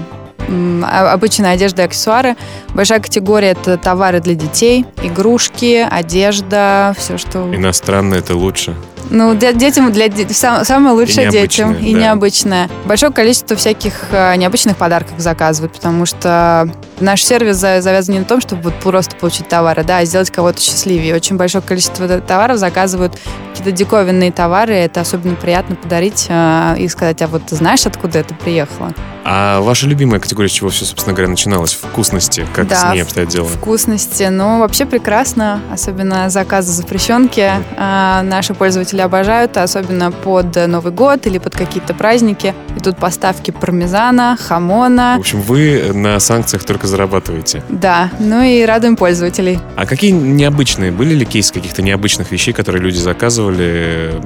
обычная 0.84 1.54
одежда 1.54 1.82
и 1.82 1.86
аксессуары. 1.86 2.36
Большая 2.76 3.00
категория– 3.00 3.52
это 3.60 3.78
товары 3.78 4.20
для 4.20 4.36
детей, 4.36 4.86
игрушки, 5.02 5.84
одежда, 5.90 6.94
все, 6.96 7.18
что... 7.18 7.40
Иностранное– 7.56 8.20
это 8.20 8.36
лучше. 8.36 8.76
Ну, 9.10 9.36
для, 9.36 9.53
детям, 9.53 9.91
для, 9.91 10.10
сам, 10.29 10.65
самое 10.65 10.95
лучшее 10.95 11.27
и 11.27 11.31
детям 11.31 11.74
и 11.74 11.93
да. 11.93 12.00
необычное. 12.00 12.69
Большое 12.86 13.12
количество 13.12 13.55
всяких 13.55 13.93
э, 14.12 14.36
необычных 14.36 14.77
подарков 14.77 15.19
заказывают, 15.19 15.74
потому 15.74 16.05
что 16.05 16.69
наш 17.00 17.24
сервис 17.24 17.57
завязан 17.57 18.13
не 18.13 18.19
на 18.19 18.25
том, 18.25 18.41
чтобы 18.41 18.63
вот 18.63 18.75
просто 18.75 19.15
получить 19.15 19.48
товары, 19.48 19.83
да, 19.83 20.00
а 20.00 20.05
сделать 20.05 20.31
кого-то 20.31 20.62
счастливее. 20.62 21.15
Очень 21.15 21.38
большое 21.38 21.63
количество 21.63 22.07
товаров 22.19 22.57
заказывают 22.57 23.17
какие-то 23.51 23.72
диковинные 23.72 24.31
товары. 24.31 24.74
Это 24.74 25.01
особенно 25.01 25.36
приятно 25.36 25.75
подарить 25.75 26.27
э, 26.29 26.75
и 26.79 26.88
сказать, 26.88 27.22
а 27.22 27.27
вот 27.27 27.45
ты 27.45 27.55
знаешь, 27.55 27.86
откуда 27.86 28.19
это 28.19 28.33
приехало? 28.33 28.93
А 29.25 29.62
ваша 29.62 29.88
любимая 29.88 30.19
категория, 30.19 30.50
с 30.50 30.51
чего 30.51 30.69
все, 30.69 30.83
собственно 30.86 31.13
говоря, 31.13 31.29
начиналось? 31.29 31.74
Вкусности? 31.74 32.45
Как 32.53 32.67
да, 32.67 32.75
с 32.75 32.93
ней 32.93 33.01
обстоят 33.01 33.29
дела? 33.29 33.48
вкусности. 33.48 34.24
Ну, 34.24 34.60
вообще 34.60 34.86
прекрасно. 34.86 35.62
Особенно 35.72 36.29
заказы 36.29 36.72
запрещенки. 36.74 37.51
А, 37.77 38.22
наши 38.24 38.53
пользователи 38.53 38.93
обожают, 39.02 39.58
особенно 39.58 40.12
под 40.12 40.56
Новый 40.68 40.92
год 40.92 41.26
или 41.28 41.38
под 41.38 41.56
какие-то 41.56 41.94
праздники. 41.94 42.54
И 42.78 42.80
тут 42.80 42.98
поставки 42.98 43.52
пармезана, 43.52 44.38
хамона. 44.40 45.16
В 45.18 45.22
общем, 45.22 45.42
вы 45.42 45.92
на 45.94 46.20
санкциях 46.20 46.64
только 46.64 46.88
зарабатываете. 46.88 47.64
Да, 47.70 48.12
ну 48.20 48.42
и 48.42 48.64
радуем 48.64 48.96
пользователей. 48.96 49.60
А 49.76 49.86
какие 49.86 50.12
необычные, 50.12 50.92
были 50.92 51.14
ли 51.14 51.26
кейсы 51.26 51.54
каких-то 51.54 51.82
необычных 51.82 52.32
вещей, 52.32 52.54
которые 52.54 52.82
люди 52.82 52.98
заказывали? 52.98 54.22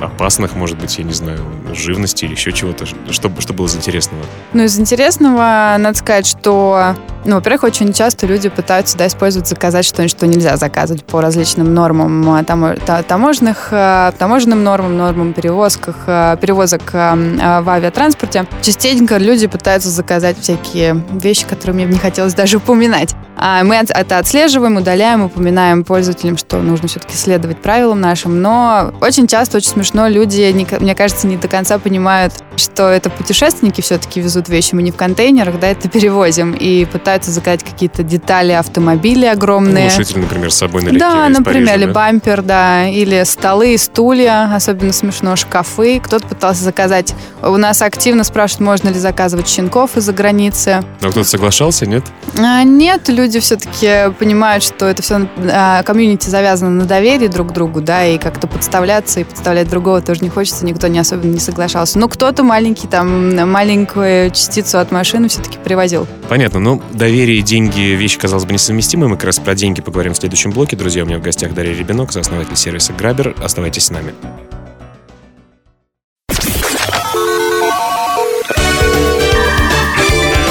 опасных, 0.00 0.54
может 0.54 0.78
быть, 0.78 0.98
я 0.98 1.04
не 1.04 1.12
знаю, 1.12 1.40
живности 1.74 2.24
или 2.24 2.32
еще 2.32 2.52
чего-то? 2.52 2.86
Что, 2.86 3.30
что 3.38 3.52
было 3.52 3.66
из 3.66 3.76
интересного? 3.76 4.22
Ну, 4.52 4.64
из 4.64 4.78
интересного, 4.78 5.76
надо 5.78 5.94
сказать, 5.94 6.26
что, 6.26 6.94
ну, 7.24 7.36
во-первых, 7.36 7.64
очень 7.64 7.92
часто 7.92 8.26
люди 8.26 8.48
пытаются, 8.48 8.96
да, 8.96 9.06
использовать, 9.06 9.48
заказать 9.48 9.84
что-нибудь, 9.84 10.10
что 10.10 10.26
нельзя 10.26 10.56
заказывать 10.56 11.04
по 11.04 11.20
различным 11.20 11.72
нормам 11.74 12.28
а, 12.30 12.44
тамо, 12.44 12.74
таможенных, 13.06 13.68
а, 13.72 14.12
таможенным 14.12 14.62
нормам, 14.62 14.96
нормам 14.96 15.32
перевозках, 15.32 15.96
а, 16.06 16.36
перевозок 16.36 16.92
в 16.92 17.68
авиатранспорте. 17.68 18.46
Частенько 18.62 19.18
люди 19.18 19.46
пытаются 19.46 19.90
заказать 19.90 20.38
всякие 20.40 21.04
вещи, 21.12 21.46
которые 21.46 21.74
мне 21.74 21.94
не 21.94 21.98
хотелось 21.98 22.34
даже 22.34 22.58
упоминать. 22.58 23.14
А 23.42 23.64
мы 23.64 23.76
это 23.76 24.18
отслеживаем, 24.18 24.76
удаляем, 24.76 25.24
упоминаем 25.24 25.82
пользователям, 25.82 26.36
что 26.36 26.58
нужно 26.58 26.88
все-таки 26.88 27.16
следовать 27.16 27.56
правилам 27.62 27.98
нашим. 27.98 28.42
Но 28.42 28.92
очень 29.00 29.26
часто, 29.26 29.56
очень 29.56 29.70
смешно, 29.70 30.08
люди, 30.08 30.54
мне 30.78 30.94
кажется, 30.94 31.26
не 31.26 31.38
до 31.38 31.48
конца 31.48 31.59
понимают, 31.78 32.34
что 32.56 32.88
это 32.88 33.10
путешественники 33.10 33.80
все-таки 33.80 34.20
везут 34.20 34.48
вещи, 34.48 34.74
мы 34.74 34.82
не 34.82 34.90
в 34.90 34.96
контейнерах, 34.96 35.58
да, 35.58 35.68
это 35.68 35.88
перевозим, 35.88 36.52
и 36.52 36.84
пытаются 36.84 37.30
заказать 37.30 37.64
какие-то 37.64 38.02
детали 38.02 38.52
автомобиля 38.52 39.32
огромные. 39.32 39.88
Глушитель, 39.88 40.20
например, 40.20 40.52
с 40.52 40.56
собой 40.56 40.82
налегке 40.82 41.00
Да, 41.00 41.28
например, 41.28 41.66
Парижа, 41.66 41.74
или 41.74 41.84
да? 41.86 41.92
бампер, 41.92 42.42
да, 42.42 42.88
или 42.88 43.22
столы, 43.24 43.78
стулья, 43.78 44.54
особенно 44.54 44.92
смешно, 44.92 45.36
шкафы. 45.36 46.00
Кто-то 46.00 46.26
пытался 46.26 46.62
заказать, 46.62 47.14
у 47.42 47.56
нас 47.56 47.82
активно 47.82 48.24
спрашивают, 48.24 48.60
можно 48.60 48.88
ли 48.90 48.98
заказывать 48.98 49.48
щенков 49.48 49.96
из-за 49.96 50.12
границы. 50.12 50.84
Но 51.00 51.10
кто-то 51.10 51.28
соглашался, 51.28 51.86
нет? 51.86 52.04
А, 52.38 52.62
нет, 52.64 53.08
люди 53.08 53.30
люди 53.30 53.38
все-таки 53.38 54.12
понимают, 54.18 54.64
что 54.64 54.86
это 54.86 55.02
все 55.02 55.28
а, 55.52 55.82
комьюнити 55.84 56.28
завязано 56.28 56.70
на 56.70 56.84
доверии 56.84 57.28
друг 57.28 57.50
к 57.50 57.52
другу, 57.52 57.80
да, 57.80 58.04
и 58.04 58.18
как-то 58.18 58.48
подставляться 58.48 59.20
и 59.20 59.24
подставлять 59.24 59.68
другого 59.70 60.02
тоже 60.02 60.20
не 60.22 60.28
хочется, 60.28 60.64
никто 60.66 60.88
не 60.88 60.98
особенно 60.98 61.32
не 61.32 61.38
соглашался. 61.50 61.98
Но 61.98 62.08
кто-то 62.08 62.42
маленький, 62.42 62.86
там, 62.86 63.36
маленькую 63.50 64.30
частицу 64.30 64.78
от 64.78 64.90
машины 64.90 65.28
все-таки 65.28 65.58
привозил. 65.58 66.06
Понятно, 66.28 66.60
ну, 66.60 66.82
доверие 66.92 67.38
и 67.38 67.42
деньги 67.42 67.80
вещи, 67.80 68.18
казалось 68.18 68.44
бы, 68.44 68.52
несовместимы. 68.52 69.08
Мы 69.08 69.16
как 69.16 69.24
раз 69.24 69.38
про 69.38 69.54
деньги 69.54 69.80
поговорим 69.80 70.14
в 70.14 70.16
следующем 70.16 70.50
блоке. 70.50 70.76
Друзья, 70.76 71.04
у 71.04 71.06
меня 71.06 71.18
в 71.18 71.22
гостях 71.22 71.54
Дарья 71.54 71.74
Ребенок, 71.74 72.12
сооснователь 72.12 72.56
сервиса 72.56 72.92
Grabr. 72.92 73.34
Оставайтесь 73.42 73.84
с 73.84 73.90
нами. 73.90 74.14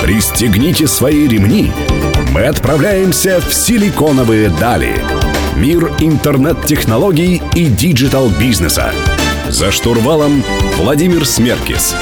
Пристегните 0.01 0.87
свои 0.87 1.27
ремни 1.27 1.71
мы 2.31 2.45
отправляемся 2.45 3.41
в 3.41 3.51
силиконовые 3.51 4.49
дали. 4.49 4.93
Мир 5.55 5.91
интернет-технологий 5.99 7.41
и 7.55 7.65
digital 7.65 8.25
бизнеса. 8.25 8.93
За 9.49 9.71
штурвалом 9.71 10.43
Владимир 10.77 11.25
Смеркис. 11.25 11.95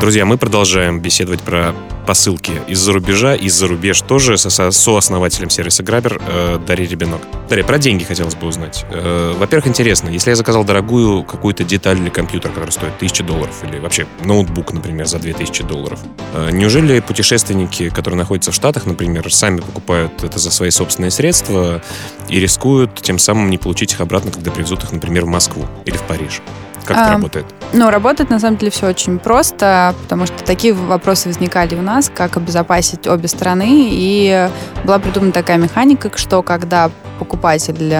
Друзья, 0.00 0.26
мы 0.26 0.36
продолжаем 0.36 1.00
беседовать 1.00 1.40
про 1.40 1.74
посылки 2.06 2.52
из-за 2.68 2.92
рубежа, 2.92 3.34
из-за 3.34 3.66
рубеж 3.66 4.00
тоже 4.02 4.36
со, 4.36 4.50
со 4.50 4.70
сооснователем 4.70 5.50
сервиса 5.50 5.82
Грабер 5.82 6.20
э, 6.26 6.58
Дарьей 6.66 6.88
Ребенок. 6.88 7.20
Дарья, 7.48 7.64
про 7.64 7.78
деньги 7.78 8.04
хотелось 8.04 8.34
бы 8.34 8.46
узнать. 8.46 8.84
Э, 8.90 9.34
во-первых, 9.36 9.68
интересно, 9.68 10.08
если 10.08 10.30
я 10.30 10.36
заказал 10.36 10.64
дорогую 10.64 11.24
какую-то 11.24 11.64
деталь 11.64 11.98
для 11.98 12.10
компьютера, 12.10 12.50
которая 12.50 12.72
стоит 12.72 12.94
1000 12.96 13.24
долларов, 13.24 13.54
или 13.64 13.78
вообще 13.78 14.06
ноутбук, 14.24 14.72
например, 14.72 15.06
за 15.06 15.18
2000 15.18 15.64
долларов, 15.64 16.00
э, 16.34 16.50
неужели 16.52 17.00
путешественники, 17.00 17.88
которые 17.90 18.18
находятся 18.18 18.52
в 18.52 18.54
Штатах, 18.54 18.86
например, 18.86 19.32
сами 19.32 19.60
покупают 19.60 20.24
это 20.24 20.38
за 20.38 20.50
свои 20.50 20.70
собственные 20.70 21.10
средства 21.10 21.82
и 22.28 22.40
рискуют 22.40 23.00
тем 23.02 23.18
самым 23.18 23.50
не 23.50 23.58
получить 23.58 23.92
их 23.92 24.00
обратно, 24.00 24.30
когда 24.30 24.50
привезут 24.50 24.84
их, 24.84 24.92
например, 24.92 25.24
в 25.24 25.28
Москву 25.28 25.66
или 25.84 25.96
в 25.96 26.02
Париж? 26.02 26.40
Как 26.84 26.96
а, 26.96 27.02
это 27.02 27.12
работает? 27.12 27.46
Ну, 27.72 27.90
работает 27.90 28.30
на 28.30 28.38
самом 28.38 28.58
деле 28.58 28.70
все 28.70 28.88
очень 28.88 29.18
просто, 29.18 29.94
потому 30.02 30.26
что 30.26 30.44
такие 30.44 30.74
вопросы 30.74 31.28
возникали 31.28 31.74
у 31.74 31.82
нас, 31.82 32.10
как 32.14 32.36
обезопасить 32.36 33.06
обе 33.06 33.28
стороны, 33.28 33.88
и 33.90 34.48
была 34.84 34.98
придумана 34.98 35.32
такая 35.32 35.58
механика, 35.58 36.10
что 36.16 36.42
когда 36.42 36.90
покупатель, 37.18 37.94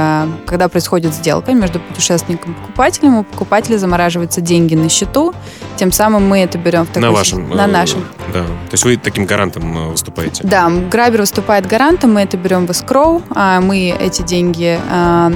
когда 0.46 0.68
происходит 0.68 1.14
сделка 1.14 1.52
между 1.52 1.78
путешественником 1.78 2.52
и 2.52 2.54
покупателем, 2.56 3.18
у 3.18 3.24
покупателя 3.24 3.78
замораживаются 3.78 4.40
деньги 4.40 4.74
на 4.74 4.88
счету, 4.88 5.32
тем 5.76 5.92
самым 5.92 6.28
мы 6.28 6.40
это 6.40 6.58
берем 6.58 6.84
в 6.84 6.88
такой... 6.88 7.02
На 7.02 7.12
вашем? 7.12 7.48
На 7.50 7.64
э, 7.64 7.66
нашем. 7.66 8.04
Да. 8.32 8.40
То 8.42 8.72
есть 8.72 8.84
вы 8.84 8.96
таким 8.96 9.26
гарантом 9.26 9.78
э, 9.78 9.90
выступаете? 9.90 10.42
Да, 10.44 10.68
Грабер 10.90 11.20
выступает 11.20 11.66
гарантом, 11.66 12.14
мы 12.14 12.22
это 12.22 12.36
берем 12.36 12.66
в 12.66 12.70
escrow, 12.70 13.22
а 13.30 13.60
мы 13.60 13.90
эти 13.90 14.22
деньги 14.22 14.78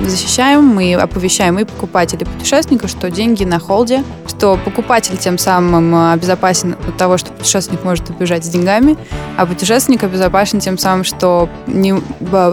защищаем, 0.06 0.64
мы 0.64 0.94
оповещаем 0.94 1.58
и 1.58 1.64
покупателей, 1.64 2.22
и 2.22 2.24
путешественников, 2.24 2.90
что 2.90 3.10
деньги 3.10 3.35
на 3.44 3.58
холде, 3.58 4.04
что 4.26 4.58
покупатель 4.64 5.16
тем 5.16 5.38
самым 5.38 5.94
э, 5.94 6.12
обезопасен 6.12 6.76
от 6.86 6.96
того, 6.96 7.16
что 7.18 7.32
путешественник 7.32 7.84
может 7.84 8.08
убежать 8.10 8.44
с 8.44 8.48
деньгами, 8.48 8.96
а 9.36 9.46
путешественник 9.46 10.02
обезопасен 10.02 10.60
тем 10.60 10.78
самым, 10.78 11.04
что 11.04 11.48
не, 11.66 11.94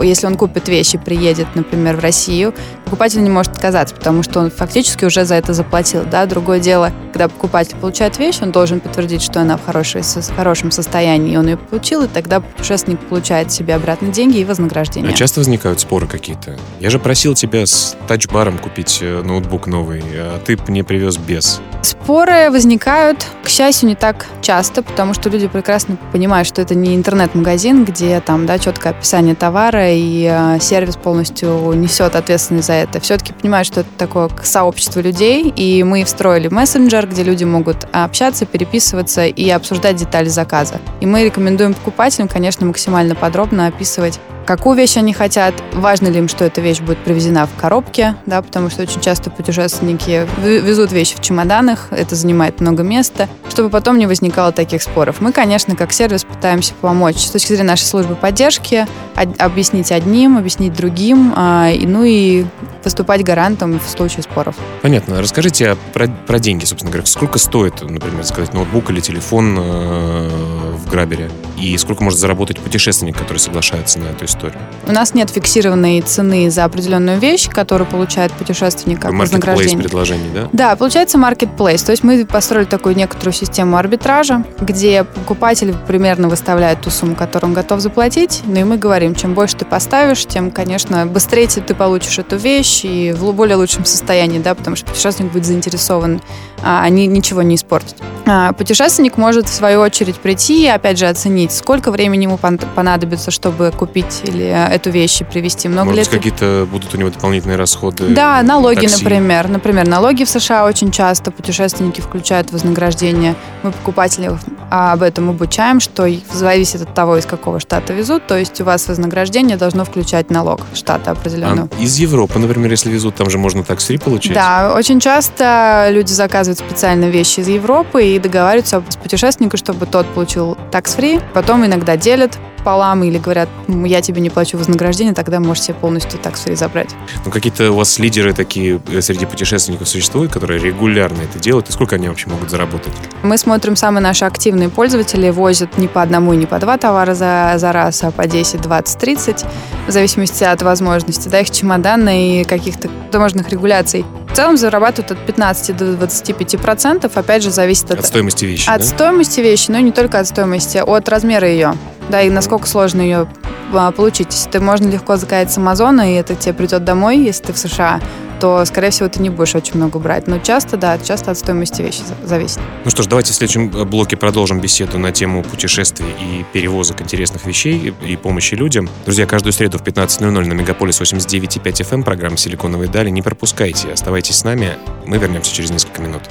если 0.04 0.28
он 0.28 0.36
купит 0.36 0.68
вещи, 0.68 0.98
приедет, 0.98 1.48
например, 1.56 1.98
в 1.98 2.00
Россию, 2.00 2.54
покупатель 2.86 3.24
не 3.24 3.30
может 3.30 3.54
отказаться, 3.54 3.96
потому 3.96 4.24
что 4.24 4.40
он 4.40 4.52
фактически 4.52 5.06
уже 5.06 5.26
за 5.26 5.36
это 5.36 5.54
заплатил. 5.54 6.04
Да? 6.04 6.26
Другое 6.26 6.60
дело, 6.60 6.92
когда 7.12 7.28
покупатель 7.28 7.76
получает 7.76 8.18
вещь, 8.20 8.40
он 8.42 8.52
должен 8.52 8.80
подтвердить, 8.80 9.22
что 9.22 9.42
она 9.42 9.58
в, 9.58 9.66
хорошей, 9.66 10.02
в 10.02 10.36
хорошем 10.36 10.72
состоянии, 10.72 11.34
и 11.34 11.38
он 11.38 11.48
ее 11.48 11.58
получил, 11.58 12.04
и 12.04 12.08
тогда 12.08 12.40
путешественник 12.40 13.00
получает 13.00 13.52
себе 13.52 13.76
обратно 13.76 14.10
деньги 14.10 14.38
и 14.38 14.46
вознаграждение. 14.46 15.12
А 15.12 15.14
часто 15.14 15.40
возникают 15.40 15.80
споры 15.80 16.08
какие-то? 16.08 16.58
Я 16.80 16.90
же 16.90 17.00
просил 17.00 17.34
тебя 17.34 17.66
с 17.66 17.98
тачбаром 18.08 18.58
купить 18.58 19.00
э, 19.02 19.22
ноутбук 19.24 19.68
новый, 19.68 20.04
а 20.14 20.40
ты 20.40 20.56
мне 20.74 20.84
привез 20.84 21.18
без. 21.18 21.62
Споры 21.84 22.50
возникают, 22.50 23.26
к 23.44 23.50
счастью, 23.50 23.90
не 23.90 23.96
так 23.96 24.26
часто, 24.42 24.82
потому 24.82 25.14
что 25.14 25.30
люди 25.30 25.48
прекрасно 25.48 25.98
понимают, 26.12 26.48
что 26.48 26.62
это 26.62 26.74
не 26.76 26.96
интернет-магазин, 26.96 27.86
где 27.86 28.20
там, 28.22 28.46
да, 28.46 28.58
четкое 28.58 28.94
описание 28.94 29.36
товара 29.36 29.92
и 29.92 30.28
э, 30.30 30.60
сервис 30.60 30.96
полностью 30.96 31.74
несет 31.74 32.16
ответственность 32.16 32.68
за 32.68 32.74
это. 32.74 33.00
Все-таки 33.00 33.34
понимают, 33.34 33.68
что 33.68 33.82
это 33.82 33.90
такое 33.98 34.30
сообщество 34.42 35.00
людей, 35.00 35.54
и 35.56 35.84
мы 35.84 36.04
встроили 36.06 36.48
мессенджер, 36.48 37.08
где 37.08 37.24
люди 37.24 37.44
могут 37.44 37.88
общаться, 37.92 38.46
переписываться 38.46 39.26
и 39.26 39.50
обсуждать 39.50 39.98
детали 39.98 40.30
заказа. 40.30 40.80
И 41.02 41.06
мы 41.06 41.24
рекомендуем 41.24 41.76
покупателям, 41.76 42.28
конечно, 42.28 42.66
максимально 42.66 43.14
подробно 43.14 43.68
описывать 43.68 44.20
какую 44.46 44.78
вещь 44.78 44.98
они 44.98 45.14
хотят, 45.14 45.54
важно 45.74 46.08
ли 46.08 46.20
им, 46.20 46.28
что 46.28 46.46
эта 46.46 46.62
вещь 46.62 46.80
будет 46.82 46.98
привезена 47.00 47.48
в 47.48 47.56
коробке, 47.60 48.16
да, 48.26 48.42
потому 48.42 48.70
что 48.70 48.82
очень 48.84 49.02
часто 49.02 49.30
путешественники 49.30 50.28
везут 50.42 50.92
вещи 50.92 51.16
в 51.16 51.22
чемоданах, 51.22 51.88
это 51.92 52.16
занимает 52.16 52.60
много 52.60 52.84
места, 52.84 53.28
чтобы 53.50 53.70
потом 53.70 53.98
не 53.98 54.08
возникало 54.08 54.52
таких 54.52 54.82
споров. 54.82 55.22
Мы, 55.22 55.32
конечно, 55.32 55.76
как 55.76 55.94
сервис 55.94 56.24
пытаемся 56.24 56.74
помочь 56.82 57.18
с 57.18 57.32
точки 57.32 57.54
зрения 57.54 57.70
нашей 57.70 57.86
службы 57.86 58.16
поддержки, 58.16 58.88
объяснить 59.16 59.92
одним, 59.92 60.38
объяснить 60.38 60.74
другим, 60.74 61.34
а, 61.36 61.70
и, 61.72 61.86
ну 61.86 62.04
и 62.04 62.46
выступать 62.84 63.24
гарантом 63.24 63.80
в 63.80 63.90
случае 63.90 64.24
споров. 64.24 64.56
Понятно. 64.82 65.22
Расскажите 65.22 65.78
про, 65.94 66.08
про 66.08 66.40
деньги, 66.40 66.66
собственно 66.66 66.92
говоря. 66.92 67.06
Сколько 67.06 67.40
стоит, 67.40 67.82
например, 67.82 68.24
сказать, 68.26 68.54
ноутбук 68.54 68.90
или 68.90 69.00
телефон 69.00 69.58
э, 69.58 70.74
в 70.76 70.90
Грабере? 70.90 71.30
И 71.58 71.78
сколько 71.78 72.04
может 72.04 72.20
заработать 72.20 72.60
путешественник, 72.60 73.18
который 73.18 73.38
соглашается 73.38 74.00
на 74.00 74.08
эту 74.08 74.26
историю? 74.26 74.60
У 74.86 74.92
нас 74.92 75.14
нет 75.14 75.30
фиксированной 75.30 76.02
цены 76.02 76.50
за 76.50 76.66
определенную 76.66 77.20
вещь, 77.20 77.48
которую 77.50 77.88
получает 77.88 78.32
путешественник 78.34 79.00
как 79.00 79.14
вознаграждение. 79.14 79.80
предложений, 79.80 80.30
да? 80.34 80.50
Да, 80.52 80.76
получается 80.76 81.18
marketplace. 81.18 81.86
То 81.86 81.92
есть 81.92 82.04
мы 82.04 82.26
построили 82.26 82.66
такую 82.66 82.96
некоторую 82.96 83.34
систему 83.34 83.78
арбитража, 83.78 84.44
где 84.60 85.04
покупатель 85.04 85.74
примерно 85.88 86.28
выставляет 86.28 86.82
ту 86.82 86.90
сумму, 86.90 87.16
которую 87.16 87.52
он 87.52 87.56
готов 87.56 87.80
заплатить, 87.80 88.42
ну 88.46 88.60
и 88.60 88.64
мы 88.64 88.78
говорим, 88.78 89.03
чем 89.16 89.34
больше 89.34 89.56
ты 89.58 89.66
поставишь, 89.66 90.26
тем, 90.26 90.52
конечно, 90.52 91.06
быстрее 91.06 91.48
ты 91.48 91.76
получишь 91.76 92.20
эту 92.20 92.38
вещь 92.38 92.86
и 92.86 93.12
в 93.12 93.34
более 93.34 93.56
лучшем 93.56 93.86
состоянии, 93.86 94.40
да, 94.40 94.56
потому 94.56 94.76
что 94.76 94.86
путешественник 94.88 95.32
будет 95.32 95.46
заинтересован, 95.46 96.22
а 96.64 96.82
они 96.84 97.08
ничего 97.08 97.42
не 97.42 97.56
испортить. 97.56 97.96
А 98.26 98.54
путешественник 98.54 99.18
может, 99.18 99.50
в 99.50 99.54
свою 99.54 99.82
очередь, 99.82 100.16
прийти 100.16 100.64
и, 100.64 100.68
опять 100.68 100.98
же, 100.98 101.08
оценить, 101.08 101.52
сколько 101.52 101.92
времени 101.92 102.24
ему 102.24 102.38
понадобится, 102.38 103.32
чтобы 103.32 103.72
купить 103.78 104.22
или 104.24 104.46
эту 104.46 104.90
вещь 104.90 105.20
и 105.20 105.24
привезти. 105.26 105.68
Много 105.68 105.90
Может, 105.90 106.06
лет... 106.06 106.10
какие-то 106.10 106.66
будут 106.72 106.94
у 106.94 106.98
него 106.98 107.10
дополнительные 107.10 107.58
расходы? 107.58 108.08
Да, 108.08 108.42
налоги, 108.42 108.82
такси. 108.82 109.04
например. 109.04 109.50
Например, 109.50 109.86
налоги 109.88 110.24
в 110.24 110.30
США 110.30 110.66
очень 110.66 110.92
часто 110.92 111.32
путешественники 111.32 112.00
включают 112.00 112.52
вознаграждение. 112.52 113.36
Мы 113.64 113.72
покупателей 113.74 114.30
об 114.70 115.02
этом 115.02 115.30
обучаем, 115.30 115.82
что 115.82 116.08
зависит 116.32 116.82
от 116.82 116.94
того, 116.94 117.18
из 117.18 117.26
какого 117.26 117.60
штата 117.60 117.92
везут. 117.92 118.26
То 118.26 118.38
есть 118.38 118.62
у 118.62 118.64
вас 118.64 118.88
вознаграждение 118.94 119.58
должно 119.58 119.86
включать 119.86 120.30
налог 120.30 120.62
штата 120.74 121.12
определенного. 121.12 121.70
А 121.78 121.82
из 121.82 121.98
Европы, 121.98 122.40
например, 122.40 122.72
если 122.72 122.90
везут, 122.90 123.16
там 123.16 123.30
же 123.30 123.38
можно 123.38 123.64
такс-фри 123.64 123.98
получать? 123.98 124.34
Да, 124.34 124.74
очень 124.76 125.00
часто 125.00 125.88
люди 125.90 126.12
заказывают 126.12 126.60
специальные 126.60 127.12
вещи 127.12 127.42
из 127.42 127.48
Европы 127.48 128.06
и 128.06 128.20
договариваются 128.20 128.84
с 128.88 128.96
путешественником, 128.96 129.58
чтобы 129.58 129.86
тот 129.86 130.08
получил 130.08 130.58
такс-фри. 130.72 131.20
Потом 131.34 131.66
иногда 131.66 131.98
делят 131.98 132.38
пополам 132.64 133.04
или 133.04 133.18
говорят, 133.18 133.50
я 133.68 134.02
тебе 134.02 134.22
не 134.22 134.30
плачу 134.30 134.58
вознаграждение, 134.58 135.14
тогда 135.14 135.40
можешь 135.40 135.64
себе 135.64 135.76
полностью 135.76 136.18
такс-фри 136.20 136.56
забрать. 136.56 136.96
Ну, 137.26 137.32
какие-то 137.32 137.72
у 137.72 137.76
вас 137.76 138.00
лидеры 138.00 138.34
такие 138.34 138.80
э, 138.92 139.02
среди 139.02 139.26
путешественников 139.26 139.90
существуют, 139.90 140.32
которые 140.32 140.60
регулярно 140.60 141.22
это 141.22 141.40
делают, 141.40 141.70
и 141.70 141.72
сколько 141.74 141.96
они 141.96 142.08
вообще 142.08 142.30
могут 142.30 142.50
заработать? 142.50 142.94
Мы 143.22 143.38
смотрим, 143.38 143.76
самые 143.76 144.02
наши 144.02 144.24
активные 144.24 144.70
пользователи 144.70 145.30
возят 145.30 145.78
не 145.78 145.88
по 145.88 146.02
одному 146.02 146.34
и 146.34 146.38
не 146.38 146.46
по 146.46 146.58
два 146.60 146.78
товара 146.78 147.14
за, 147.14 147.54
за 147.58 147.74
раз, 147.74 148.02
а 148.04 148.12
по 148.12 148.28
10, 148.28 148.62
20, 148.62 148.98
30, 148.98 149.46
в 149.88 149.92
зависимости 149.92 150.44
от 150.46 150.62
возможности, 150.62 151.28
да, 151.28 151.42
их 151.42 151.52
чемодана 151.52 152.40
и 152.40 152.44
каких-то 152.46 152.90
таможенных 153.12 153.50
регуляций. 153.50 154.06
В 154.34 154.36
целом 154.36 154.58
зарабатывают 154.58 155.12
от 155.12 155.20
15 155.28 155.78
до 155.78 155.94
25 155.94 156.60
процентов, 156.60 157.18
опять 157.18 157.44
же, 157.44 157.52
зависит 157.52 157.92
от... 157.92 158.00
От 158.00 158.06
стоимости 158.08 158.46
вещи, 158.46 158.68
От 158.68 158.80
да? 158.80 158.84
стоимости 158.84 159.40
вещи, 159.42 159.70
но 159.70 159.78
не 159.78 159.92
только 159.92 160.18
от 160.18 160.26
стоимости, 160.26 160.80
от 160.80 161.08
размера 161.08 161.48
ее 161.48 161.76
да, 162.10 162.22
и 162.22 162.32
насколько 162.32 162.68
сложно 162.68 163.02
ее 163.02 163.28
а, 163.74 163.92
получить. 163.92 164.28
Если 164.32 164.50
ты 164.50 164.60
можно 164.60 164.88
легко 164.90 165.18
заказать 165.18 165.52
с 165.52 165.58
Амазона, 165.58 166.12
и 166.12 166.16
это 166.16 166.36
тебе 166.36 166.54
придет 166.54 166.84
домой, 166.84 167.20
если 167.20 167.44
ты 167.44 167.54
в 167.54 167.58
США, 167.60 168.02
то, 168.44 168.66
скорее 168.66 168.90
всего, 168.90 169.08
ты 169.08 169.22
не 169.22 169.30
будешь 169.30 169.56
очень 169.56 169.78
много 169.78 170.00
брать. 170.00 170.28
Но 170.28 170.38
часто, 170.38 170.76
да, 170.76 171.00
часто 171.00 171.32
от 171.32 171.38
стоимости 171.38 171.82
вещи 171.82 172.02
зависит. 172.26 172.60
Ну 172.84 172.92
что 172.92 173.02
ж, 173.02 173.08
давайте 173.08 173.32
в 173.32 173.36
следующем 173.38 173.72
э, 173.74 173.86
блоке 173.86 174.18
продолжим 174.18 174.60
беседу 174.60 174.98
на 174.98 175.14
тему 175.14 175.44
путешествий 175.44 176.10
и 176.20 176.44
перевозок 176.52 177.02
интересных 177.02 177.46
вещей 177.46 177.94
и 178.06 178.16
помощи 178.18 178.56
людям. 178.56 178.90
Друзья, 179.06 179.26
каждую 179.26 179.54
среду 179.54 179.78
в 179.78 179.84
15.00 179.84 180.30
на 180.30 180.52
Мегаполис 180.52 181.00
89.5 181.00 181.64
FM 181.64 181.94
эм 181.94 182.04
программа 182.04 182.36
«Силиконовые 182.36 182.90
дали». 182.90 183.10
Не 183.12 183.22
пропускайте, 183.22 183.94
оставайтесь 183.94 184.36
с 184.36 184.44
нами. 184.44 184.74
Мы 185.06 185.20
вернемся 185.20 185.56
через 185.56 185.72
несколько 185.72 186.02
минут. 186.02 186.24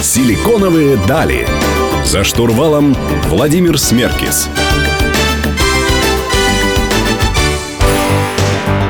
Силиконовые 0.00 0.96
дали. 1.06 1.46
За 2.06 2.24
штурвалом 2.24 2.96
Владимир 3.28 3.78
Смеркис. 3.78 4.48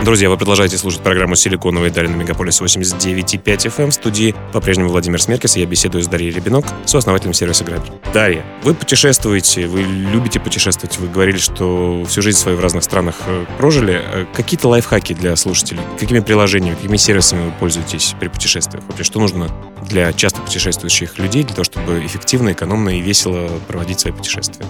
Друзья, 0.08 0.30
вы 0.30 0.38
продолжаете 0.38 0.78
слушать 0.78 1.02
программу 1.02 1.36
«Силиконовые 1.36 1.92
дали» 1.92 2.06
на 2.06 2.16
Мегаполис 2.16 2.62
89.5 2.62 3.42
FM. 3.44 3.90
В 3.90 3.92
студии 3.92 4.34
по-прежнему 4.54 4.88
Владимир 4.88 5.20
Смеркис, 5.20 5.58
и 5.58 5.60
я 5.60 5.66
беседую 5.66 6.02
с 6.02 6.06
Дарьей 6.06 6.30
Ребенок, 6.30 6.64
сооснователем 6.86 7.34
сервиса 7.34 7.62
Грабер. 7.62 7.92
Дарья, 8.14 8.42
вы 8.62 8.72
путешествуете, 8.72 9.66
вы 9.66 9.82
любите 9.82 10.40
путешествовать, 10.40 10.96
вы 10.96 11.08
говорили, 11.08 11.36
что 11.36 12.06
всю 12.08 12.22
жизнь 12.22 12.38
свою 12.38 12.56
в 12.56 12.60
разных 12.60 12.84
странах 12.84 13.16
э, 13.26 13.44
прожили. 13.58 14.00
Э, 14.02 14.24
какие-то 14.32 14.68
лайфхаки 14.68 15.12
для 15.12 15.36
слушателей? 15.36 15.82
Какими 16.00 16.20
приложениями, 16.20 16.76
какими 16.76 16.96
сервисами 16.96 17.44
вы 17.44 17.52
пользуетесь 17.60 18.14
при 18.18 18.28
путешествиях? 18.28 18.84
Вообще, 18.88 19.04
что 19.04 19.20
нужно 19.20 19.50
для 19.82 20.14
часто 20.14 20.40
путешествующих 20.40 21.18
людей 21.18 21.42
для 21.42 21.54
того, 21.54 21.64
чтобы 21.64 22.02
эффективно, 22.06 22.52
экономно 22.52 22.96
и 22.96 23.02
весело 23.02 23.50
проводить 23.68 24.00
свои 24.00 24.14
путешествия? 24.14 24.64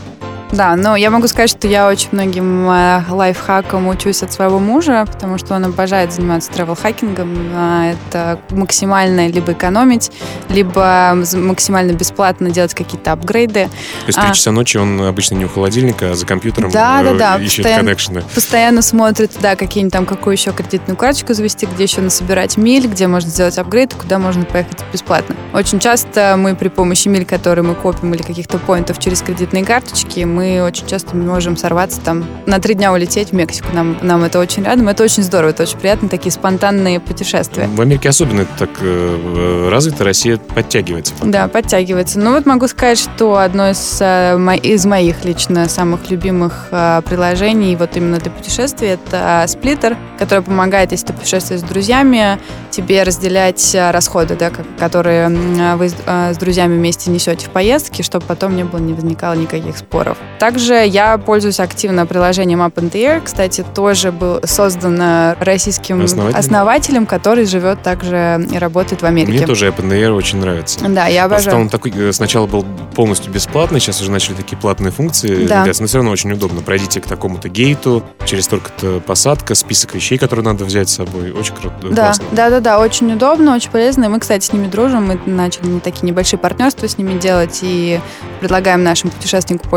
Да, 0.53 0.77
но 0.77 0.97
я 0.97 1.11
могу 1.11 1.29
сказать, 1.29 1.51
что 1.51 1.69
я 1.69 1.89
очень 1.89 2.09
многим 2.13 2.69
э, 2.71 3.03
лайфхакам 3.09 3.89
учусь 3.89 4.23
от 4.23 4.33
своего 4.33 4.59
мужа, 4.59 5.05
потому 5.07 5.37
что 5.37 5.55
он 5.55 5.65
обожает 5.67 6.13
заниматься 6.13 6.51
travel-хакингом. 6.53 7.53
А, 7.55 7.93
это 7.93 8.41
максимально 8.51 9.29
либо 9.29 9.53
экономить, 9.53 10.11
либо 10.49 11.17
максимально 11.35 11.93
бесплатно 11.93 12.51
делать 12.51 12.75
какие-то 12.75 13.13
апгрейды. 13.13 13.65
То 13.65 14.07
есть 14.07 14.19
три 14.19 14.31
а, 14.31 14.33
часа 14.33 14.51
ночи 14.51 14.79
он 14.79 15.03
обычно 15.03 15.35
не 15.35 15.45
у 15.45 15.49
холодильника, 15.49 16.13
а 16.13 16.15
за 16.15 16.25
компьютером 16.25 16.71
да, 16.71 17.03
да, 17.03 17.15
да, 17.15 17.37
ищет 17.37 17.59
постоянно, 17.59 17.83
коннекшены. 17.85 18.23
Постоянно 18.35 18.83
смотрит, 18.83 19.33
да, 19.43 19.55
какие-нибудь 19.55 19.93
там, 19.93 20.07
какую 20.07 20.33
еще 20.33 20.53
кредитную 20.53 20.97
карточку 20.97 21.35
завести, 21.35 21.67
где 21.67 21.83
еще 21.83 22.01
насобирать 22.01 22.57
миль, 22.57 22.87
где 22.87 23.07
можно 23.07 23.29
сделать 23.29 23.59
апгрейд, 23.59 23.93
куда 23.93 24.19
можно 24.19 24.45
поехать 24.45 24.79
бесплатно. 24.93 25.37
Очень 25.53 25.79
часто 25.79 26.37
мы 26.39 26.57
при 26.57 26.69
помощи 26.69 27.09
миль, 27.09 27.27
которые 27.27 27.65
мы 27.65 27.75
копим, 27.75 28.15
или 28.15 28.23
каких-то 28.23 28.59
поинтов 28.59 28.99
через 28.99 29.21
кредитные 29.21 29.65
карточки, 29.65 30.21
мы 30.21 30.38
очень 30.39 30.87
часто 30.87 31.17
можем 31.17 31.57
сорваться 31.57 32.01
там 32.01 32.25
на 32.47 32.59
три 32.59 32.75
дня 32.75 32.93
улететь 32.93 33.31
в 33.31 33.33
Мексику. 33.33 33.69
Нам, 33.73 33.99
нам 34.03 34.25
это 34.25 34.39
очень 34.39 34.65
рядом. 34.65 34.89
Это 34.89 35.05
очень 35.05 35.23
здорово, 35.23 35.51
это 35.51 35.65
очень 35.65 35.79
приятно, 35.79 36.09
такие 36.09 36.33
спонтанные 36.33 37.01
путешествия. 37.01 37.69
В 37.69 37.81
Америке 37.81 38.09
особенно 38.09 38.43
это 38.43 38.51
так 38.59 38.71
э, 38.81 39.69
развито, 39.71 40.05
Россия 40.05 40.39
подтягивается. 40.39 41.15
Пока. 41.15 41.27
Да, 41.31 41.49
подтягивается. 41.49 42.19
Ну 42.19 42.35
вот 42.35 42.47
могу 42.47 42.69
сказать, 42.69 42.99
что 42.99 43.37
одно 43.37 43.71
из, 43.71 43.99
э, 44.01 44.37
из 44.63 44.87
моих 44.87 45.25
лично 45.25 45.69
самых 45.69 46.11
любимых 46.11 46.69
э, 46.71 47.03
приложений 47.05 47.77
вот 47.77 47.97
именно 47.97 48.19
для 48.19 48.31
путешествий 48.31 48.89
это 48.89 49.45
сплиттер, 49.49 49.97
который 50.19 50.43
помогает, 50.43 50.93
если 50.93 51.09
ты 51.09 51.13
путешествуешь 51.13 51.61
с 51.61 51.65
друзьями, 51.65 52.39
тебе 52.71 53.03
разделять 53.03 53.75
расходы, 53.75 54.37
да, 54.37 54.51
которые 54.79 55.29
вы 55.77 55.89
с 55.89 56.37
друзьями 56.39 56.77
вместе 56.77 57.11
несете 57.11 57.47
в 57.47 57.51
поездке, 57.51 58.03
чтобы 58.03 58.25
потом 58.27 58.57
не 58.57 58.65
было, 58.65 58.79
не 58.79 58.93
возникало 58.93 59.35
никаких 59.35 59.77
споров. 59.77 60.19
Также 60.39 60.87
я 60.87 61.19
пользуюсь 61.19 61.61
активно 61.61 62.07
приложением 62.07 62.63
Up 62.63 62.75
the 62.75 62.91
Air. 62.93 63.23
Кстати, 63.25 63.65
тоже 63.75 64.13
был 64.13 64.41
создан 64.45 64.99
э, 65.01 65.37
российским 65.41 66.03
основателем, 66.03 66.39
основателем 66.39 67.07
который 67.07 67.45
живет 67.45 67.83
также 67.83 68.47
и 68.51 68.59
работает 68.59 69.03
в 69.03 69.05
Америке. 69.05 69.33
Мне 69.33 69.47
тоже 69.47 69.69
Up 69.69 69.77
the 69.77 70.01
Air 70.01 70.13
очень 70.13 70.39
нравится. 70.39 70.79
Да, 70.89 71.07
я 71.07 71.25
обожаю. 71.25 71.57
Он 71.59 71.69
такой, 71.69 71.93
э, 71.95 72.13
сначала 72.13 72.47
был 72.47 72.65
полностью 72.95 73.33
бесплатный, 73.33 73.81
сейчас 73.81 74.01
уже 74.01 74.11
начали 74.11 74.35
такие 74.35 74.57
платные 74.57 74.93
функции. 74.93 75.47
Да. 75.47 75.65
но 75.65 75.87
все 75.87 75.99
равно 75.99 76.11
очень 76.11 76.33
удобно. 76.33 76.63
Пройдите 76.63 77.01
к 77.01 77.07
такому-то 77.07 77.49
гейту, 77.49 78.05
через 78.25 78.45
столько-то 78.45 79.01
посадка, 79.01 79.55
список 79.55 79.95
вещей, 79.95 80.19
которые 80.19 80.45
надо 80.45 80.65
взять 80.65 80.89
с 80.89 80.95
собой. 80.95 81.33
Очень 81.33 81.55
круто. 81.55 81.77
Да, 81.91 82.07
классно. 82.07 82.25
да, 82.33 82.51
да, 82.51 82.61
да, 82.61 82.79
очень 82.79 83.13
удобно, 83.13 83.55
очень 83.55 83.71
полезно. 83.71 84.05
И 84.05 84.09
мы, 84.09 84.21
кстати, 84.21 84.45
с 84.45 84.53
ними 84.53 84.67
дружим. 84.67 85.07
Мы 85.07 85.21
начали 85.27 85.79
такие 85.81 86.07
небольшие 86.07 86.39
партнерства 86.39 86.87
с 86.87 86.99
ними 86.99 87.19
делать 87.19 87.61
и 87.63 88.01
предлагаем 88.41 88.83
нашим 88.83 89.11
путешественникам, 89.11 89.69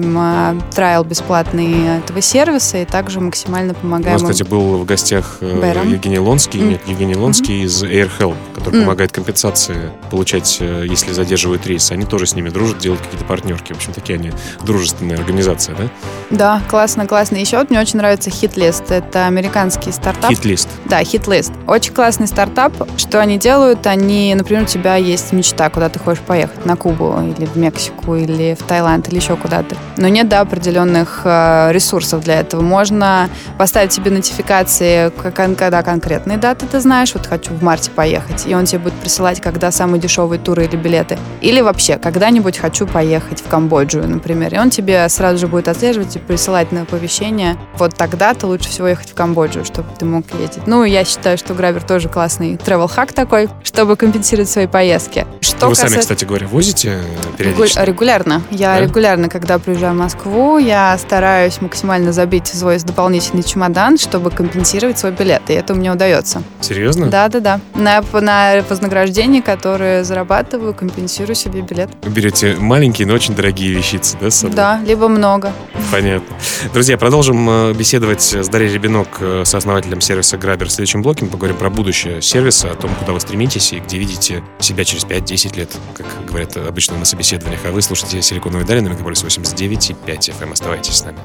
пользователям 0.00 0.62
трайл 0.74 1.04
бесплатный 1.04 1.98
этого 1.98 2.20
сервиса 2.20 2.78
и 2.78 2.84
также 2.84 3.20
максимально 3.20 3.74
помогаем. 3.74 4.16
У 4.16 4.20
нас, 4.20 4.30
кстати, 4.30 4.48
был 4.48 4.78
в 4.78 4.84
гостях 4.84 5.38
э, 5.40 5.60
Байрам. 5.60 5.88
Евгений 5.88 6.18
Лонский, 6.18 6.60
mm. 6.60 6.68
нет, 6.68 6.80
Евгений 6.86 7.16
Лонский 7.16 7.62
mm-hmm. 7.62 7.64
из 7.64 7.82
AirHelp, 7.82 8.36
который 8.54 8.80
mm. 8.80 8.84
помогает 8.84 9.12
компенсации 9.12 9.90
получать, 10.10 10.58
э, 10.60 10.86
если 10.88 11.12
задерживают 11.12 11.66
рейс. 11.66 11.90
Они 11.90 12.04
тоже 12.04 12.26
с 12.26 12.34
ними 12.34 12.48
дружат, 12.50 12.78
делают 12.78 13.02
какие-то 13.02 13.24
партнерки. 13.24 13.72
В 13.72 13.76
общем, 13.76 13.92
такие 13.92 14.18
они 14.18 14.32
дружественные 14.64 15.16
организации, 15.16 15.74
да? 15.76 15.88
Да, 16.30 16.62
классно, 16.68 17.06
классно. 17.06 17.36
Еще 17.36 17.58
вот 17.58 17.70
мне 17.70 17.80
очень 17.80 17.98
нравится 17.98 18.30
HitList. 18.30 18.92
Это 18.92 19.26
американский 19.26 19.92
стартап. 19.92 20.30
HitList. 20.30 20.68
Да, 20.86 21.02
HitList. 21.02 21.52
Очень 21.66 21.92
классный 21.94 22.26
стартап. 22.26 22.72
Что 22.96 23.20
они 23.20 23.38
делают? 23.38 23.86
Они, 23.86 24.34
например, 24.34 24.62
у 24.62 24.66
тебя 24.66 24.96
есть 24.96 25.32
мечта, 25.32 25.68
куда 25.70 25.88
ты 25.88 25.98
хочешь 25.98 26.22
поехать, 26.22 26.64
на 26.64 26.76
Кубу 26.76 27.18
или 27.20 27.46
в 27.46 27.56
Мексику, 27.56 28.14
или 28.14 28.56
в 28.58 28.62
Таиланд, 28.64 29.08
или 29.08 29.16
еще 29.16 29.36
куда-то. 29.36 29.76
Но 30.00 30.08
нет 30.08 30.28
да, 30.28 30.40
определенных 30.40 31.20
э, 31.24 31.68
ресурсов 31.72 32.24
для 32.24 32.40
этого. 32.40 32.62
Можно 32.62 33.28
поставить 33.58 33.92
себе 33.92 34.10
нотификации, 34.10 35.12
когда 35.54 35.82
конкретные 35.82 36.38
даты 36.38 36.66
ты 36.66 36.80
знаешь, 36.80 37.12
вот 37.14 37.26
хочу 37.26 37.52
в 37.52 37.62
марте 37.62 37.90
поехать, 37.90 38.46
и 38.46 38.54
он 38.54 38.64
тебе 38.64 38.80
будет 38.80 38.94
присылать, 38.94 39.40
когда 39.40 39.70
самые 39.70 40.00
дешевые 40.00 40.40
туры 40.40 40.64
или 40.64 40.76
билеты. 40.76 41.18
Или 41.42 41.60
вообще, 41.60 41.98
когда-нибудь 41.98 42.56
хочу 42.56 42.86
поехать 42.86 43.40
в 43.40 43.48
Камбоджу, 43.48 44.02
например, 44.02 44.54
и 44.54 44.58
он 44.58 44.70
тебе 44.70 45.06
сразу 45.08 45.38
же 45.38 45.46
будет 45.46 45.68
отслеживать 45.68 46.16
и 46.16 46.18
присылать 46.18 46.72
на 46.72 46.82
оповещение, 46.82 47.58
вот 47.76 47.94
тогда-то 47.94 48.46
лучше 48.46 48.70
всего 48.70 48.88
ехать 48.88 49.10
в 49.10 49.14
Камбоджу, 49.14 49.64
чтобы 49.64 49.88
ты 49.98 50.06
мог 50.06 50.24
ездить. 50.40 50.66
Ну, 50.66 50.84
я 50.84 51.04
считаю, 51.04 51.36
что 51.36 51.52
Грабер 51.52 51.82
тоже 51.82 52.08
классный 52.08 52.54
travel 52.54 52.88
хак 52.88 53.12
такой, 53.12 53.50
чтобы 53.62 53.96
компенсировать 53.96 54.48
свои 54.48 54.66
поездки. 54.66 55.26
Что 55.42 55.66
Вы 55.66 55.72
касается... 55.72 55.88
сами, 55.88 56.00
кстати 56.00 56.24
говоря, 56.24 56.46
возите 56.46 57.00
периодически? 57.36 57.80
Регулярно. 57.80 58.42
Я 58.50 58.76
да? 58.76 58.80
регулярно, 58.80 59.28
когда 59.28 59.58
приезжаю 59.58 59.89
Москву, 59.92 60.58
я 60.58 60.96
стараюсь 60.98 61.60
максимально 61.60 62.12
забить 62.12 62.46
свой 62.46 62.78
дополнительный 62.78 63.42
чемодан, 63.42 63.98
чтобы 63.98 64.30
компенсировать 64.30 64.98
свой 64.98 65.12
билет. 65.12 65.42
И 65.48 65.52
это 65.52 65.74
меня 65.74 65.92
удается. 65.92 66.42
Серьезно? 66.60 67.06
Да, 67.06 67.28
да, 67.28 67.40
да. 67.40 67.60
На, 67.74 68.02
на 68.12 68.62
вознаграждение, 68.68 69.42
которое 69.42 70.04
зарабатываю, 70.04 70.74
компенсирую 70.74 71.34
себе 71.34 71.62
билет. 71.62 71.90
Вы 72.02 72.10
берете 72.10 72.56
маленькие, 72.58 73.06
но 73.06 73.14
очень 73.14 73.34
дорогие 73.34 73.74
вещицы, 73.74 74.16
да, 74.20 74.30
с 74.30 74.36
собой? 74.36 74.56
Да, 74.56 74.80
либо 74.84 75.08
много. 75.08 75.52
Понятно. 75.90 76.36
Друзья, 76.72 76.96
продолжим 76.96 77.50
э, 77.50 77.72
беседовать 77.72 78.22
с 78.22 78.48
Дарьей 78.48 78.72
Ребенок, 78.72 79.08
э, 79.18 79.42
сооснователем 79.44 80.00
сервиса 80.00 80.38
Грабер. 80.38 80.68
В 80.68 80.70
следующем 80.70 81.02
блоке 81.02 81.24
мы 81.24 81.32
поговорим 81.32 81.56
про 81.56 81.68
будущее 81.68 82.22
сервиса, 82.22 82.70
о 82.70 82.74
том, 82.76 82.94
куда 82.94 83.12
вы 83.12 83.18
стремитесь 83.18 83.72
и 83.72 83.80
где 83.80 83.98
видите 83.98 84.44
себя 84.60 84.84
через 84.84 85.04
5-10 85.04 85.56
лет, 85.56 85.76
как 85.94 86.06
говорят 86.26 86.56
обычно 86.56 86.96
на 86.96 87.04
собеседованиях. 87.04 87.60
А 87.64 87.72
вы 87.72 87.82
слушаете 87.82 88.22
«Силиконовые 88.22 88.64
дали» 88.66 88.80
на 88.80 88.88
Мегаполис 88.88 89.24
89 89.24 89.90
и 89.90 89.94
5 89.94 90.28
FM. 90.28 90.52
Оставайтесь 90.52 90.94
с 90.94 91.04
нами. 91.04 91.18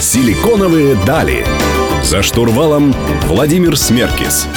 «Силиконовые 0.00 0.96
дали». 1.06 1.46
За 2.02 2.22
штурвалом 2.22 2.94
Владимир 3.26 3.76
Смеркис. 3.76 4.48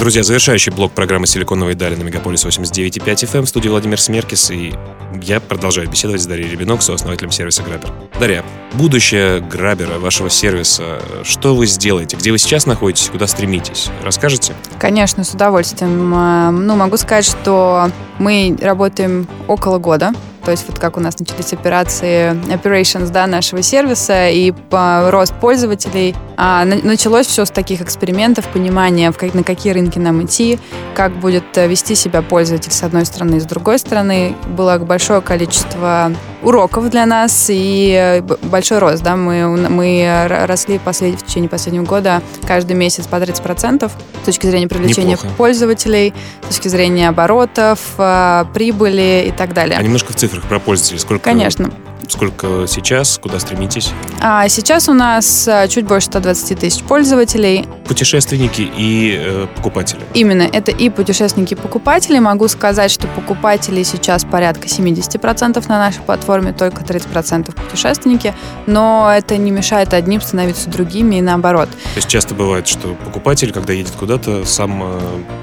Друзья, 0.00 0.22
завершающий 0.22 0.72
блок 0.72 0.92
программы 0.92 1.26
«Силиконовые 1.26 1.76
дали» 1.76 1.94
на 1.94 2.02
Мегаполис 2.04 2.46
89.5 2.46 3.04
FM 3.04 3.42
в 3.42 3.48
студии 3.50 3.68
Владимир 3.68 4.00
Смеркис, 4.00 4.50
и 4.50 4.72
я 5.20 5.40
продолжаю 5.40 5.90
беседовать 5.90 6.22
с 6.22 6.26
Дарьей 6.26 6.48
Ребенок, 6.50 6.80
сооснователем 6.80 7.30
сервиса 7.30 7.62
Грабер. 7.62 7.92
Дарья, 8.18 8.42
будущее 8.72 9.40
Грабера, 9.40 9.98
вашего 9.98 10.30
сервиса, 10.30 11.02
что 11.22 11.54
вы 11.54 11.66
сделаете? 11.66 12.16
Где 12.16 12.32
вы 12.32 12.38
сейчас 12.38 12.64
находитесь? 12.64 13.10
Куда 13.10 13.26
стремитесь? 13.26 13.90
Расскажете? 14.02 14.54
Конечно, 14.78 15.22
с 15.22 15.34
удовольствием. 15.34 16.14
Э, 16.14 16.50
ну, 16.50 16.76
могу 16.76 16.96
сказать, 16.96 17.26
что 17.26 17.90
мы 18.18 18.56
работаем 18.58 19.28
около 19.48 19.76
года 19.76 20.14
то 20.44 20.50
есть 20.52 20.64
вот 20.68 20.78
как 20.78 20.96
у 20.96 21.00
нас 21.00 21.18
начались 21.18 21.52
операции, 21.52 22.32
operations 22.52 23.10
да, 23.10 23.26
нашего 23.26 23.62
сервиса 23.62 24.30
и 24.30 24.52
по, 24.52 25.10
рост 25.10 25.34
пользователей. 25.34 26.14
А, 26.42 26.64
началось 26.64 27.26
все 27.26 27.44
с 27.44 27.50
таких 27.50 27.82
экспериментов, 27.82 28.48
понимания, 28.48 29.12
на 29.34 29.44
какие 29.44 29.74
рынки 29.74 29.98
нам 29.98 30.24
идти, 30.24 30.58
как 30.94 31.14
будет 31.14 31.44
э, 31.56 31.68
вести 31.68 31.94
себя 31.94 32.22
пользователь 32.22 32.72
с 32.72 32.82
одной 32.82 33.04
стороны 33.04 33.36
и 33.36 33.40
с 33.40 33.44
другой 33.44 33.78
стороны. 33.78 34.34
Было 34.46 34.78
большое 34.78 35.20
количество 35.20 36.10
уроков 36.42 36.88
для 36.88 37.04
нас 37.04 37.48
и 37.50 37.92
э, 37.94 38.22
большой 38.22 38.78
рост. 38.78 39.02
Да? 39.02 39.16
Мы, 39.16 39.46
мы 39.68 40.26
росли 40.46 40.78
послед... 40.78 41.20
в 41.20 41.26
течение 41.26 41.50
последнего 41.50 41.84
года 41.84 42.22
каждый 42.46 42.72
месяц 42.72 43.06
по 43.06 43.16
30% 43.16 43.90
с 44.22 44.24
точки 44.24 44.46
зрения 44.46 44.66
привлечения 44.66 45.10
Неплохо. 45.10 45.34
пользователей, 45.36 46.14
с 46.44 46.54
точки 46.54 46.68
зрения 46.68 47.10
оборотов, 47.10 47.80
э, 47.98 48.46
прибыли 48.54 49.26
и 49.28 49.30
так 49.30 49.52
далее. 49.52 49.76
А 49.78 49.82
немножко 49.82 50.14
в 50.14 50.16
цифрах 50.16 50.44
про 50.44 50.58
пользователей. 50.58 51.00
Сколько 51.00 51.22
Конечно. 51.22 51.70
Сколько 52.10 52.66
сейчас? 52.66 53.18
Куда 53.18 53.38
стремитесь? 53.38 53.92
А 54.20 54.48
сейчас 54.48 54.88
у 54.88 54.94
нас 54.94 55.48
чуть 55.68 55.86
больше 55.86 56.08
120 56.08 56.29
тысяч 56.34 56.82
пользователей. 56.82 57.66
Путешественники 57.86 58.62
и 58.62 59.16
э, 59.18 59.46
покупатели. 59.56 60.00
Именно, 60.14 60.42
это 60.42 60.70
и 60.70 60.88
путешественники, 60.90 61.54
и 61.54 61.56
покупатели. 61.56 62.18
Могу 62.18 62.48
сказать, 62.48 62.90
что 62.90 63.06
покупателей 63.08 63.84
сейчас 63.84 64.24
порядка 64.24 64.66
70% 64.66 65.64
на 65.68 65.78
нашей 65.78 66.02
платформе, 66.02 66.52
только 66.52 66.82
30% 66.82 67.52
путешественники, 67.54 68.34
но 68.66 69.10
это 69.14 69.36
не 69.36 69.50
мешает 69.50 69.94
одним 69.94 70.20
становиться 70.20 70.70
другими 70.70 71.16
и 71.16 71.20
наоборот. 71.20 71.68
То 71.68 71.96
есть 71.96 72.08
часто 72.08 72.34
бывает, 72.34 72.66
что 72.68 72.94
покупатель, 73.04 73.52
когда 73.52 73.72
едет 73.72 73.92
куда-то, 73.98 74.44
сам 74.44 74.82
э, 74.82 75.00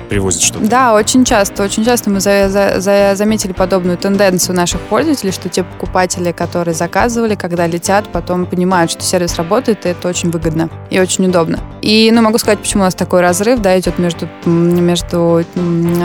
привозит 0.09 0.41
что-то? 0.41 0.67
Да, 0.67 0.93
очень 0.93 1.25
часто. 1.25 1.63
Очень 1.63 1.85
часто 1.85 2.09
мы 2.09 2.19
за, 2.19 2.49
за, 2.49 2.79
за, 2.79 3.13
заметили 3.15 3.51
подобную 3.51 3.97
тенденцию 3.97 4.55
наших 4.55 4.81
пользователей, 4.81 5.31
что 5.31 5.49
те 5.49 5.63
покупатели, 5.63 6.31
которые 6.31 6.73
заказывали, 6.73 7.35
когда 7.35 7.67
летят, 7.67 8.11
потом 8.11 8.45
понимают, 8.45 8.91
что 8.91 9.03
сервис 9.03 9.35
работает, 9.35 9.85
и 9.85 9.89
это 9.89 10.07
очень 10.07 10.31
выгодно 10.31 10.69
и 10.89 10.99
очень 10.99 11.25
удобно. 11.25 11.59
И, 11.81 12.09
ну, 12.11 12.21
могу 12.21 12.37
сказать, 12.37 12.59
почему 12.59 12.83
у 12.83 12.85
нас 12.85 12.95
такой 12.95 13.21
разрыв, 13.21 13.59
да, 13.59 13.77
идет 13.77 13.99
между, 13.99 14.27
между 14.45 15.43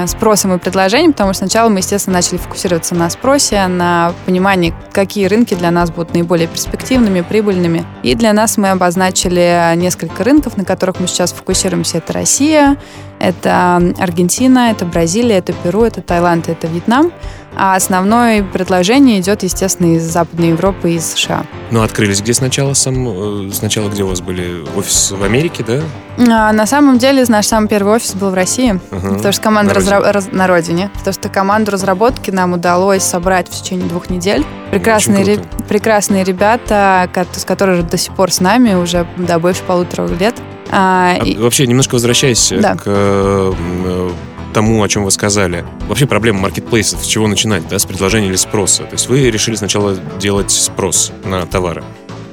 спросом 0.06 0.54
и 0.54 0.58
предложением, 0.58 1.12
потому 1.12 1.32
что 1.32 1.44
сначала 1.46 1.68
мы, 1.68 1.78
естественно, 1.78 2.16
начали 2.16 2.38
фокусироваться 2.38 2.94
на 2.94 3.08
спросе, 3.10 3.66
на 3.68 4.12
понимании, 4.26 4.74
какие 4.92 5.26
рынки 5.26 5.54
для 5.54 5.70
нас 5.70 5.90
будут 5.90 6.14
наиболее 6.14 6.48
перспективными, 6.48 7.20
прибыльными. 7.20 7.84
И 8.02 8.14
для 8.14 8.32
нас 8.32 8.56
мы 8.56 8.70
обозначили 8.70 9.72
несколько 9.76 10.24
рынков, 10.24 10.56
на 10.56 10.64
которых 10.64 11.00
мы 11.00 11.06
сейчас 11.06 11.32
фокусируемся. 11.32 11.98
Это 11.98 12.12
Россия, 12.12 12.76
это 13.18 13.76
Аргентина, 13.98 14.70
это 14.70 14.84
Бразилия, 14.84 15.38
это 15.38 15.52
Перу, 15.52 15.82
это 15.84 16.02
Таиланд, 16.02 16.48
это 16.48 16.66
Вьетнам. 16.66 17.12
А 17.56 17.76
основное 17.76 18.42
предложение 18.42 19.20
идет, 19.20 19.42
естественно, 19.42 19.96
из 19.96 20.02
Западной 20.04 20.50
Европы 20.50 20.92
и 20.92 20.94
из 20.96 21.12
США. 21.12 21.44
Ну, 21.70 21.82
открылись 21.82 22.20
где 22.20 22.34
сначала? 22.34 22.74
Сам, 22.74 23.48
э, 23.48 23.50
сначала 23.52 23.88
где 23.88 24.02
у 24.02 24.08
вас 24.08 24.20
были? 24.20 24.64
Офис 24.76 25.10
в 25.10 25.22
Америке, 25.22 25.64
да? 25.66 25.80
А, 26.18 26.52
на 26.52 26.66
самом 26.66 26.98
деле, 26.98 27.24
наш 27.28 27.46
самый 27.46 27.68
первый 27.68 27.96
офис 27.96 28.14
был 28.14 28.30
в 28.30 28.34
России. 28.34 28.72
Uh-huh. 28.72 29.16
Потому 29.16 29.32
что 29.32 29.42
команда 29.42 29.74
на, 29.74 29.80
разра... 29.80 29.96
родине. 29.96 30.12
Раз... 30.12 30.28
на 30.32 30.46
родине. 30.46 30.90
Потому 30.94 31.14
что 31.14 31.28
команду 31.28 31.70
разработки 31.70 32.30
нам 32.30 32.52
удалось 32.54 33.02
собрать 33.02 33.48
в 33.48 33.62
течение 33.62 33.88
двух 33.88 34.10
недель. 34.10 34.44
Прекрасные, 34.70 35.24
ре... 35.24 35.38
прекрасные 35.68 36.24
ребята, 36.24 37.08
которые 37.46 37.82
до 37.82 37.96
сих 37.96 38.14
пор 38.14 38.32
с 38.32 38.40
нами 38.40 38.74
уже 38.74 39.06
да, 39.16 39.38
больше 39.38 39.62
полутора 39.62 40.06
лет. 40.08 40.34
А, 40.70 41.16
а, 41.20 41.24
и... 41.24 41.36
Вообще, 41.36 41.66
немножко 41.66 41.94
возвращаясь 41.94 42.52
да. 42.58 42.74
к 42.76 42.82
э, 42.86 44.10
тому, 44.52 44.82
о 44.82 44.88
чем 44.88 45.04
вы 45.04 45.10
сказали. 45.10 45.64
Вообще 45.88 46.06
проблема 46.06 46.40
маркетплейсов, 46.40 47.04
с 47.04 47.06
чего 47.06 47.26
начинать, 47.26 47.66
да, 47.68 47.78
с 47.78 47.86
предложения 47.86 48.28
или 48.28 48.36
спроса? 48.36 48.84
То 48.84 48.92
есть 48.92 49.08
вы 49.08 49.30
решили 49.30 49.54
сначала 49.56 49.96
делать 50.18 50.50
спрос 50.50 51.12
на 51.24 51.46
товары. 51.46 51.82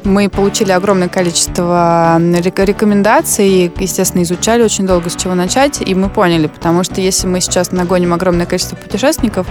Мы 0.03 0.29
получили 0.29 0.71
огромное 0.71 1.09
количество 1.09 2.17
рекомендаций, 2.19 3.71
естественно, 3.77 4.23
изучали 4.23 4.63
очень 4.63 4.87
долго, 4.87 5.09
с 5.09 5.15
чего 5.15 5.35
начать, 5.35 5.81
и 5.85 5.93
мы 5.93 6.09
поняли, 6.09 6.47
потому 6.47 6.83
что 6.83 7.01
если 7.01 7.27
мы 7.27 7.41
сейчас 7.41 7.71
нагоним 7.71 8.13
огромное 8.13 8.45
количество 8.45 8.77
путешественников, 8.77 9.45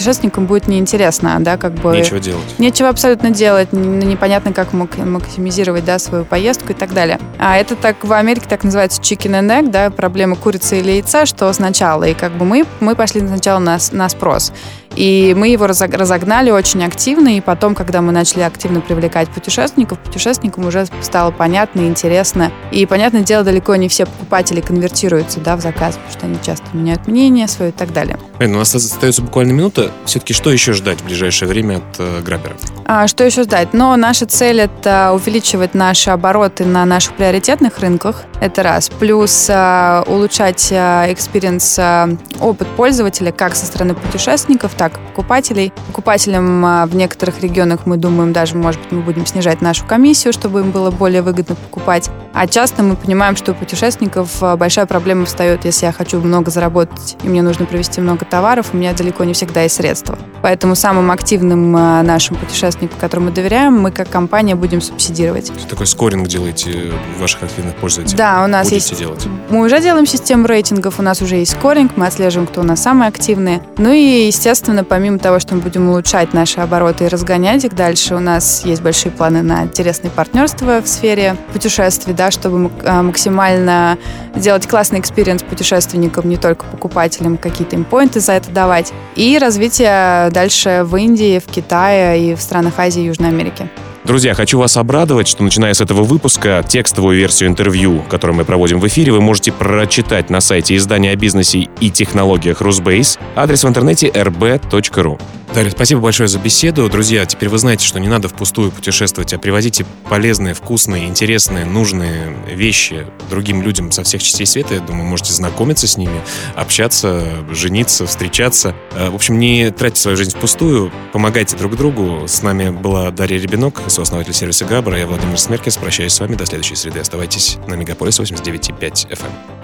путешественникам 0.00 0.46
будет 0.46 0.66
неинтересно, 0.66 1.36
да, 1.40 1.58
как 1.58 1.74
бы... 1.74 1.94
Нечего 1.94 2.18
делать. 2.18 2.58
Нечего 2.58 2.88
абсолютно 2.88 3.28
делать, 3.28 3.70
непонятно, 3.74 4.54
как 4.54 4.72
максимизировать, 4.72 5.84
да, 5.84 5.98
свою 5.98 6.24
поездку 6.24 6.72
и 6.72 6.74
так 6.74 6.94
далее. 6.94 7.20
А 7.38 7.58
это 7.58 7.76
так 7.76 8.02
в 8.02 8.10
Америке 8.10 8.46
так 8.48 8.64
называется 8.64 9.02
chicken 9.02 9.38
and 9.38 9.48
egg, 9.50 9.70
да, 9.70 9.90
проблема 9.90 10.36
курицы 10.36 10.78
или 10.78 10.92
яйца, 10.92 11.26
что 11.26 11.52
сначала, 11.52 12.04
и 12.04 12.14
как 12.14 12.32
бы 12.32 12.46
мы, 12.46 12.64
мы 12.80 12.94
пошли 12.94 13.20
сначала 13.20 13.58
на, 13.58 13.78
на 13.92 14.08
спрос. 14.08 14.54
И 14.96 15.34
мы 15.36 15.48
его 15.48 15.66
разогнали 15.66 16.50
очень 16.50 16.84
активно, 16.84 17.36
и 17.36 17.40
потом, 17.40 17.74
когда 17.74 18.02
мы 18.02 18.12
начали 18.12 18.42
активно 18.42 18.80
привлекать 18.80 19.28
путешественников, 19.28 19.98
путешественникам 19.98 20.66
уже 20.66 20.86
стало 21.00 21.30
понятно, 21.30 21.80
интересно. 21.80 22.50
И, 22.72 22.86
понятное 22.86 23.22
дело, 23.22 23.44
далеко 23.44 23.76
не 23.76 23.88
все 23.88 24.06
покупатели 24.06 24.60
конвертируются 24.60 25.40
да, 25.40 25.56
в 25.56 25.60
заказ, 25.60 25.96
потому 25.96 26.12
что 26.12 26.26
они 26.26 26.36
часто 26.44 26.66
меняют 26.72 27.06
мнение 27.06 27.46
свое 27.48 27.70
и 27.70 27.74
так 27.74 27.92
далее. 27.92 28.18
Эй, 28.40 28.48
ну, 28.48 28.56
у 28.56 28.58
нас 28.58 28.74
остается 28.74 29.22
буквально 29.22 29.52
минута. 29.52 29.90
Все-таки 30.04 30.34
что 30.34 30.50
еще 30.50 30.72
ждать 30.72 31.00
в 31.00 31.04
ближайшее 31.04 31.48
время 31.48 31.76
от 31.76 31.98
э, 31.98 32.20
Grabr 32.22 32.46
а? 32.46 32.56
А, 32.86 33.06
что 33.06 33.24
еще 33.24 33.44
ждать? 33.44 33.72
Но 33.72 33.94
наша 33.96 34.26
цель— 34.26 34.60
это 34.62 35.12
увеличивать 35.14 35.74
наши 35.74 36.10
обороты 36.10 36.64
на 36.64 36.84
наших 36.84 37.14
приоритетных 37.14 37.78
рынках. 37.78 38.24
Это 38.40 38.62
раз. 38.62 38.88
Плюс 38.88 39.48
а, 39.50 40.02
улучшать 40.06 40.72
experience, 40.72 41.76
а, 41.78 42.08
опыт 42.40 42.66
пользователя 42.76 43.32
как 43.32 43.54
со 43.54 43.66
стороны 43.66 43.94
путешественников, 43.94 44.74
так 44.80 44.98
покупателей. 44.98 45.74
Покупателям 45.88 46.64
а, 46.64 46.86
в 46.86 46.96
некоторых 46.96 47.42
регионах 47.42 47.80
мы 47.84 47.98
думаем, 47.98 48.32
даже, 48.32 48.56
может 48.56 48.80
быть, 48.80 48.92
мы 48.92 49.02
будем 49.02 49.26
снижать 49.26 49.60
нашу 49.60 49.84
комиссию, 49.84 50.32
чтобы 50.32 50.60
им 50.60 50.70
было 50.70 50.90
более 50.90 51.20
выгодно 51.20 51.54
покупать. 51.54 52.08
А 52.32 52.46
часто 52.46 52.82
мы 52.82 52.96
понимаем, 52.96 53.36
что 53.36 53.52
у 53.52 53.54
путешественников 53.54 54.42
а, 54.42 54.56
большая 54.56 54.86
проблема 54.86 55.26
встает, 55.26 55.66
если 55.66 55.84
я 55.84 55.92
хочу 55.92 56.18
много 56.22 56.50
заработать, 56.50 57.18
и 57.22 57.28
мне 57.28 57.42
нужно 57.42 57.66
привезти 57.66 58.00
много 58.00 58.24
товаров, 58.24 58.68
у 58.72 58.78
меня 58.78 58.94
далеко 58.94 59.24
не 59.24 59.34
всегда 59.34 59.64
есть 59.64 59.74
средства. 59.74 60.18
Поэтому 60.40 60.74
самым 60.74 61.10
активным 61.10 61.76
а, 61.76 62.02
нашим 62.02 62.36
путешественникам, 62.36 62.98
которым 62.98 63.26
мы 63.26 63.32
доверяем, 63.32 63.78
мы 63.78 63.90
как 63.90 64.08
компания 64.08 64.54
будем 64.54 64.80
субсидировать. 64.80 65.52
Такой 65.68 65.86
скоринг 65.86 66.26
делаете 66.26 66.92
ваших 67.18 67.42
активных 67.42 67.76
пользователей? 67.76 68.16
Да, 68.16 68.36
Да, 68.36 68.44
у 68.44 68.46
нас 68.46 68.70
будете 68.70 68.76
есть... 68.76 68.98
делать? 68.98 69.26
Мы 69.50 69.62
уже 69.62 69.78
делаем 69.82 70.06
систему 70.06 70.46
рейтингов, 70.46 70.98
у 70.98 71.02
нас 71.02 71.20
уже 71.20 71.36
есть 71.36 71.52
скоринг, 71.52 71.92
мы 71.96 72.06
отслеживаем, 72.06 72.46
кто 72.46 72.62
у 72.62 72.64
нас 72.64 72.82
самые 72.82 73.08
активные. 73.08 73.60
Ну 73.76 73.92
и, 73.92 74.26
естественно, 74.28 74.69
помимо 74.84 75.18
того, 75.18 75.38
что 75.38 75.54
мы 75.54 75.60
будем 75.60 75.88
улучшать 75.88 76.32
наши 76.32 76.60
обороты 76.60 77.04
и 77.04 77.08
разгонять 77.08 77.64
их 77.64 77.74
дальше, 77.74 78.14
у 78.14 78.20
нас 78.20 78.64
есть 78.64 78.82
большие 78.82 79.12
планы 79.12 79.42
на 79.42 79.64
интересные 79.64 80.10
партнерства 80.10 80.80
в 80.80 80.88
сфере 80.88 81.36
путешествий, 81.52 82.14
да, 82.14 82.30
чтобы 82.30 82.70
а, 82.84 83.02
максимально 83.02 83.98
сделать 84.34 84.66
классный 84.66 85.00
experience 85.00 85.42
путешественникам, 85.42 86.28
не 86.28 86.36
только 86.36 86.64
покупателям, 86.66 87.36
какие-то 87.36 87.76
им 87.76 87.84
point 87.84 88.14
ы 88.14 88.20
за 88.20 88.32
это 88.32 88.50
давать. 88.50 88.92
И 89.16 89.38
развитие 89.38 90.30
дальше 90.30 90.82
в 90.84 90.96
Индии, 90.96 91.38
в 91.38 91.46
Китае 91.46 92.32
и 92.32 92.34
в 92.34 92.40
странах 92.40 92.74
Азии 92.78 93.02
и 93.02 93.06
Южной 93.06 93.28
Америки. 93.28 93.68
Друзья, 94.04 94.34
хочу 94.34 94.58
вас 94.58 94.76
обрадовать, 94.76 95.28
что 95.28 95.42
начиная 95.42 95.74
с 95.74 95.80
этого 95.80 96.02
выпуска 96.02 96.64
текстовую 96.66 97.18
версию 97.18 97.50
интервью, 97.50 98.02
которую 98.08 98.36
мы 98.36 98.44
проводим 98.44 98.80
в 98.80 98.86
эфире, 98.88 99.12
вы 99.12 99.20
можете 99.20 99.52
прочитать 99.52 100.30
на 100.30 100.40
сайте 100.40 100.74
издания 100.76 101.10
о 101.12 101.16
бизнесе 101.16 101.68
и 101.80 101.90
технологиях 101.90 102.62
Rusbase. 102.62 103.18
Адрес 103.36 103.62
в 103.62 103.68
интернете 103.68 104.08
rb.ru. 104.08 105.20
Дарья, 105.52 105.70
спасибо 105.70 106.00
большое 106.00 106.28
за 106.28 106.38
беседу. 106.38 106.88
Друзья, 106.88 107.26
теперь 107.26 107.48
вы 107.48 107.58
знаете, 107.58 107.84
что 107.84 107.98
не 107.98 108.06
надо 108.06 108.28
впустую 108.28 108.70
путешествовать, 108.70 109.32
а 109.32 109.38
привозите 109.38 109.84
полезные, 110.08 110.54
вкусные, 110.54 111.08
интересные, 111.08 111.64
нужные 111.64 112.36
вещи 112.48 113.04
другим 113.28 113.60
людям 113.60 113.90
со 113.90 114.04
всех 114.04 114.22
частей 114.22 114.46
света. 114.46 114.74
Я 114.74 114.80
думаю, 114.80 115.06
можете 115.06 115.32
знакомиться 115.32 115.88
с 115.88 115.96
ними, 115.96 116.20
общаться, 116.54 117.44
жениться, 117.50 118.06
встречаться. 118.06 118.76
Э, 118.92 119.10
в 119.10 119.16
общем, 119.16 119.40
не 119.40 119.72
тратьте 119.72 120.00
свою 120.00 120.16
жизнь 120.16 120.36
впустую, 120.36 120.92
помогайте 121.12 121.56
друг 121.56 121.76
другу. 121.76 122.28
С 122.28 122.42
нами 122.42 122.70
была 122.70 123.10
Дарья 123.10 123.40
Ребенок, 123.40 123.82
сооснователь 123.88 124.32
сервиса 124.32 124.64
Габра. 124.66 124.96
Я 124.98 125.08
Владимир 125.08 125.36
Смеркис. 125.36 125.76
Прощаюсь 125.76 126.12
с 126.12 126.20
вами 126.20 126.36
до 126.36 126.46
следующей 126.46 126.76
среды. 126.76 127.00
Оставайтесь 127.00 127.58
на 127.66 127.74
Мегаполис 127.74 128.20
89.5 128.20 129.10
FM. 129.10 129.59